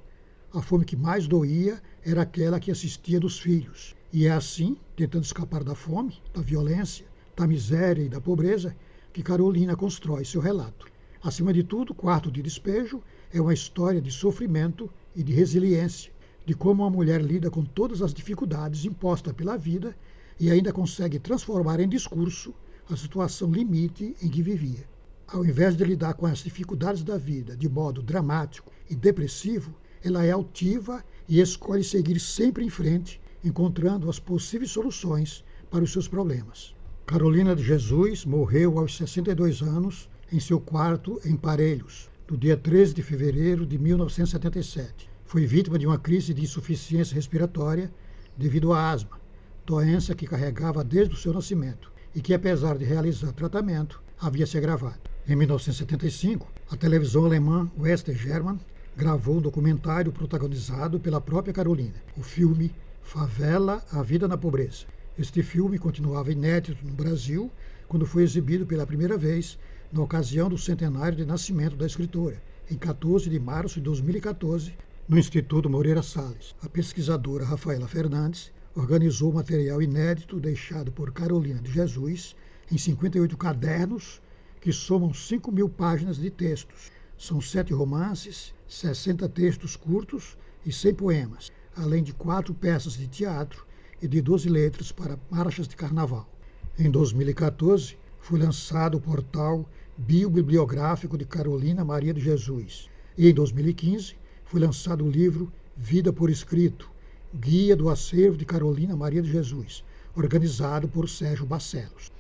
a 0.54 0.62
fome 0.62 0.86
que 0.86 0.96
mais 0.96 1.28
doía 1.28 1.82
era 2.06 2.22
aquela 2.22 2.60
que 2.60 2.70
assistia 2.70 3.20
dos 3.20 3.40
filhos. 3.40 3.96
E 4.14 4.28
é 4.28 4.32
assim, 4.32 4.78
tentando 4.96 5.24
escapar 5.24 5.64
da 5.64 5.74
fome, 5.74 6.22
da 6.32 6.44
violência, 6.44 7.08
da 7.36 7.48
miséria 7.48 8.04
e 8.04 8.10
da 8.10 8.22
pobreza, 8.22 8.76
que 9.12 9.24
Carolina 9.24 9.76
constrói 9.76 10.26
seu 10.26 10.42
relato. 10.42 10.86
Acima 11.24 11.52
de 11.52 11.64
tudo, 11.64 11.96
Quarto 11.96 12.32
de 12.32 12.44
Despejo 12.44 13.02
é 13.34 13.42
uma 13.42 13.56
história 13.56 14.00
de 14.00 14.12
sofrimento 14.12 14.88
e 15.16 15.24
de 15.24 15.34
resiliência, 15.34 16.12
de 16.46 16.54
como 16.54 16.84
uma 16.84 16.90
mulher 16.90 17.22
lida 17.22 17.50
com 17.50 17.64
todas 17.64 18.02
as 18.02 18.14
dificuldades 18.14 18.86
impostas 18.86 19.34
pela 19.34 19.58
vida 19.58 19.96
e 20.40 20.50
ainda 20.50 20.72
consegue 20.72 21.20
transformar 21.20 21.80
em 21.80 21.90
discurso 21.90 22.54
a 22.90 22.96
situação 22.96 23.52
limite 23.52 24.16
em 24.22 24.30
que 24.30 24.42
vivia. 24.42 24.88
Ao 25.28 25.46
invés 25.46 25.76
de 25.76 25.84
lidar 25.84 26.16
com 26.16 26.26
as 26.26 26.40
dificuldades 26.40 27.04
da 27.04 27.18
vida 27.18 27.56
de 27.56 27.70
modo 27.70 28.02
dramático 28.02 28.72
e 28.90 28.96
depressivo, 28.96 29.76
ela 30.04 30.26
é 30.26 30.32
altiva 30.32 31.04
e 31.28 31.40
escolhe 31.40 31.84
seguir 31.84 32.20
sempre 32.20 32.66
em 32.66 32.70
frente, 32.70 33.22
encontrando 33.44 34.10
as 34.10 34.18
possíveis 34.18 34.72
soluções 34.72 35.44
para 35.70 35.84
os 35.84 35.92
seus 35.92 36.08
problemas. 36.08 36.74
Carolina 37.06 37.56
de 37.56 37.64
Jesus 37.64 38.26
morreu 38.26 38.80
aos 38.80 38.96
62 38.98 39.62
anos 39.62 40.10
em 40.32 40.40
seu 40.40 40.60
quarto 40.60 41.20
em 41.26 41.36
Parelhos, 41.36 42.10
no 42.30 42.38
dia 42.38 42.56
13 42.56 42.94
de 42.94 43.04
fevereiro 43.04 43.66
de 43.66 43.78
1977. 43.78 45.09
Foi 45.30 45.46
vítima 45.46 45.78
de 45.78 45.86
uma 45.86 46.00
crise 46.00 46.34
de 46.34 46.42
insuficiência 46.42 47.14
respiratória 47.14 47.92
devido 48.36 48.74
à 48.74 48.90
asma, 48.90 49.22
doença 49.64 50.16
que 50.16 50.26
carregava 50.26 50.84
desde 50.84 51.14
o 51.14 51.18
seu 51.20 51.32
nascimento 51.32 51.92
e 52.16 52.20
que, 52.20 52.34
apesar 52.34 52.80
de 52.80 52.84
realizar 52.84 53.32
tratamento, 53.34 54.02
havia 54.20 54.48
se 54.48 54.58
agravado. 54.58 54.98
Em 55.28 55.36
1975, 55.36 56.52
a 56.72 56.76
televisão 56.76 57.26
alemã 57.26 57.70
Wester 57.78 58.18
German 58.18 58.60
gravou 58.98 59.38
um 59.38 59.42
documentário 59.42 60.12
protagonizado 60.12 61.00
pela 61.00 61.22
própria 61.22 61.54
Carolina, 61.54 62.02
o 62.18 62.24
filme 62.24 62.74
Favela, 63.04 63.86
a 63.92 64.02
Vida 64.02 64.28
na 64.28 64.36
Pobreza. 64.36 64.88
Este 65.16 65.44
filme 65.44 65.78
continuava 65.78 66.32
inédito 66.32 66.84
no 66.84 66.94
Brasil 66.94 67.52
quando 67.88 68.08
foi 68.08 68.24
exibido 68.24 68.66
pela 68.66 68.88
primeira 68.88 69.16
vez 69.16 69.60
na 69.94 70.02
ocasião 70.02 70.50
do 70.50 70.58
centenário 70.58 71.16
de 71.16 71.24
nascimento 71.24 71.76
da 71.76 71.86
escritora, 71.86 72.42
em 72.68 72.76
14 72.76 73.30
de 73.30 73.40
março 73.40 73.76
de 73.76 73.82
2014, 73.82 74.74
no 75.10 75.18
Instituto 75.18 75.68
Moreira 75.68 76.04
Salles. 76.04 76.56
A 76.62 76.70
pesquisadora 76.70 77.44
Rafaela 77.44 77.88
Fernandes 77.88 78.52
organizou 78.76 79.34
material 79.34 79.82
inédito 79.82 80.40
deixado 80.40 80.92
por 80.92 81.12
Carolina 81.12 81.60
de 81.60 81.72
Jesus 81.72 82.36
em 82.72 82.78
58 82.78 83.36
cadernos 83.36 84.22
que 84.62 84.72
somam 84.72 85.12
5 85.12 85.52
mil 85.52 85.68
páginas 85.68 86.18
de 86.18 86.30
textos. 86.30 86.92
São 87.18 87.42
sete 87.42 87.74
romances, 87.74 88.54
60 88.68 89.28
textos 89.30 89.76
curtos 89.76 90.38
e 90.64 90.72
100 90.72 90.94
poemas, 90.94 91.52
além 91.76 92.04
de 92.04 92.14
quatro 92.14 92.54
peças 92.54 92.94
de 92.94 93.08
teatro 93.08 93.66
e 94.00 94.08
de 94.08 94.22
12 94.22 94.48
letras 94.48 94.92
para 94.92 95.18
marchas 95.32 95.68
de 95.68 95.76
carnaval. 95.76 96.30
Em 96.78 96.92
2014, 96.92 97.98
foi 98.20 98.38
lançado 98.38 99.00
o 99.00 99.02
portal 99.02 99.68
biobibliográfico 99.98 101.18
de 101.18 101.26
Carolina 101.26 101.84
Maria 101.84 102.14
de 102.14 102.22
Jesus. 102.22 102.88
E 103.18 103.28
em 103.28 103.34
2015 103.34 104.19
foi 104.50 104.60
lançado 104.60 105.06
o 105.06 105.10
livro 105.12 105.54
Vida 105.78 106.12
por 106.12 106.28
Escrito, 106.28 106.90
Guia 107.36 107.76
do 107.76 107.88
Acervo 107.88 108.36
de 108.36 108.46
Carolina 108.46 108.96
Maria 108.96 109.22
de 109.22 109.32
Jesus, 109.32 109.84
organizado 110.16 110.88
por 110.88 111.08
Sérgio 111.08 111.46
Barcelos. 111.46 112.12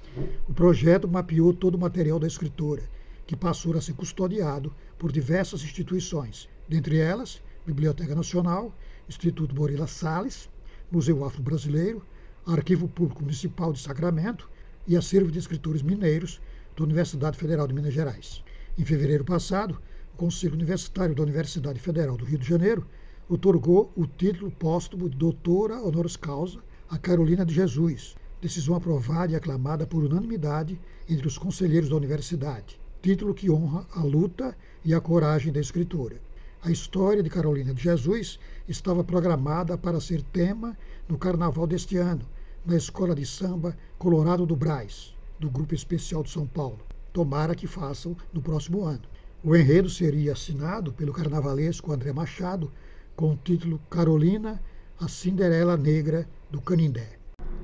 O 0.47 0.53
projeto 0.53 1.07
mapeou 1.07 1.51
todo 1.51 1.73
o 1.73 1.79
material 1.79 2.19
da 2.19 2.27
escritora, 2.27 2.83
que 3.25 3.35
passou 3.35 3.75
a 3.75 3.81
ser 3.81 3.93
custodiado 3.93 4.71
por 4.99 5.11
diversas 5.11 5.63
instituições, 5.63 6.47
dentre 6.67 6.99
elas 6.99 7.41
Biblioteca 7.65 8.13
Nacional, 8.13 8.77
Instituto 9.09 9.55
Moreira 9.55 9.87
Salles, 9.87 10.47
Museu 10.91 11.25
Afro-Brasileiro, 11.25 12.05
Arquivo 12.45 12.87
Público 12.87 13.23
Municipal 13.23 13.73
de 13.73 13.79
Sacramento 13.79 14.47
e 14.87 14.95
Acervo 14.95 15.31
de 15.31 15.39
Escritores 15.39 15.81
Mineiros, 15.81 16.39
da 16.77 16.83
Universidade 16.83 17.39
Federal 17.39 17.67
de 17.67 17.73
Minas 17.73 17.93
Gerais. 17.93 18.43
Em 18.77 18.85
fevereiro 18.85 19.25
passado, 19.25 19.81
Conselho 20.19 20.55
Universitário 20.55 21.15
da 21.15 21.23
Universidade 21.23 21.79
Federal 21.79 22.17
do 22.17 22.25
Rio 22.25 22.37
de 22.37 22.45
Janeiro 22.45 22.85
otorgou 23.29 23.89
o 23.95 24.05
título 24.05 24.51
póstumo 24.51 25.09
de 25.09 25.15
doutora 25.15 25.79
honoris 25.81 26.17
causa 26.17 26.59
a 26.89 26.97
Carolina 26.97 27.45
de 27.45 27.53
Jesus, 27.53 28.17
decisão 28.41 28.75
aprovada 28.75 29.31
e 29.31 29.35
aclamada 29.37 29.87
por 29.87 30.03
unanimidade 30.03 30.77
entre 31.07 31.25
os 31.25 31.37
conselheiros 31.37 31.87
da 31.87 31.95
universidade, 31.95 32.77
título 33.01 33.33
que 33.33 33.49
honra 33.49 33.87
a 33.95 34.03
luta 34.03 34.57
e 34.83 34.93
a 34.93 34.99
coragem 34.99 35.53
da 35.53 35.61
escritora. 35.61 36.19
A 36.61 36.69
história 36.69 37.23
de 37.23 37.29
Carolina 37.29 37.73
de 37.73 37.81
Jesus 37.81 38.41
estava 38.67 39.05
programada 39.05 39.77
para 39.77 40.01
ser 40.01 40.21
tema 40.21 40.77
no 41.07 41.17
carnaval 41.17 41.65
deste 41.65 41.95
ano, 41.95 42.27
na 42.65 42.75
Escola 42.75 43.15
de 43.15 43.25
Samba 43.25 43.73
Colorado 43.97 44.45
do 44.45 44.57
Braz, 44.57 45.15
do 45.39 45.49
Grupo 45.49 45.73
Especial 45.73 46.23
de 46.23 46.29
São 46.29 46.45
Paulo. 46.45 46.79
Tomara 47.13 47.55
que 47.55 47.67
façam 47.67 48.17
no 48.33 48.41
próximo 48.41 48.83
ano. 48.83 49.03
O 49.41 49.55
enredo 49.55 49.89
seria 49.89 50.33
assinado 50.33 50.91
pelo 50.91 51.13
carnavalesco 51.13 51.93
André 51.93 52.11
Machado 52.11 52.69
com 53.15 53.31
o 53.31 53.37
título 53.37 53.79
Carolina, 53.89 54.61
a 54.99 55.07
Cinderela 55.07 55.77
Negra 55.77 56.27
do 56.51 56.59
Canindé. 56.59 57.17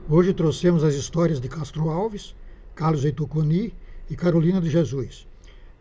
Hoje 0.09 0.33
trouxemos 0.33 0.85
as 0.85 0.93
histórias 0.93 1.41
de 1.41 1.49
Castro 1.49 1.89
Alves, 1.89 2.33
Carlos 2.73 3.03
Heitor 3.03 3.27
Coni 3.27 3.73
e 4.09 4.15
Carolina 4.15 4.61
de 4.61 4.69
Jesus. 4.69 5.27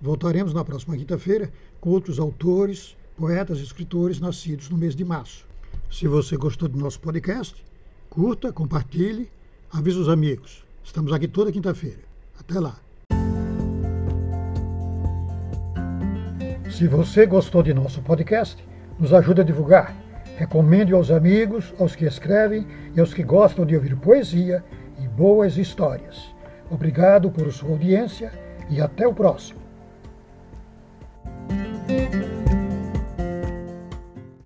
Voltaremos 0.01 0.53
na 0.53 0.65
próxima 0.65 0.97
quinta-feira 0.97 1.53
com 1.81 1.91
outros 1.91 2.19
autores, 2.19 2.97
poetas 3.17 3.61
e 3.61 3.63
escritores 3.63 4.19
nascidos 4.19 4.69
no 4.69 4.77
mês 4.77 4.97
de 4.97 5.05
março. 5.05 5.47
Se 5.89 6.09
você 6.09 6.37
gostou 6.37 6.69
do 6.69 6.77
nosso 6.77 6.99
podcast, 6.99 7.65
curta, 8.11 8.53
compartilhe, 8.53 9.31
avise 9.71 9.99
os 9.99 10.09
amigos. 10.09 10.65
Estamos 10.83 11.13
aqui 11.13 11.29
toda 11.29 11.53
quinta-feira. 11.53 12.03
Até 12.37 12.59
lá. 12.59 12.84
Se 16.75 16.89
você 16.89 17.25
gostou 17.25 17.63
de 17.63 17.73
nosso 17.73 18.03
podcast, 18.03 18.67
nos 18.99 19.15
ajude 19.15 19.43
a 19.43 19.45
divulgar. 19.45 19.95
Recomende 20.37 20.93
aos 20.93 21.09
amigos, 21.09 21.73
aos 21.79 21.95
que 21.95 22.05
escrevem 22.05 22.67
e 22.97 22.99
aos 22.99 23.15
que 23.15 23.23
gostam 23.23 23.65
de 23.65 23.77
ouvir 23.77 23.95
poesia 23.95 24.61
e 25.01 25.07
boas 25.07 25.57
histórias. 25.57 26.35
Obrigado 26.69 27.31
por 27.31 27.53
sua 27.53 27.71
audiência 27.71 28.33
e 28.69 28.81
até 28.81 29.07
o 29.07 29.15
próximo. 29.15 29.64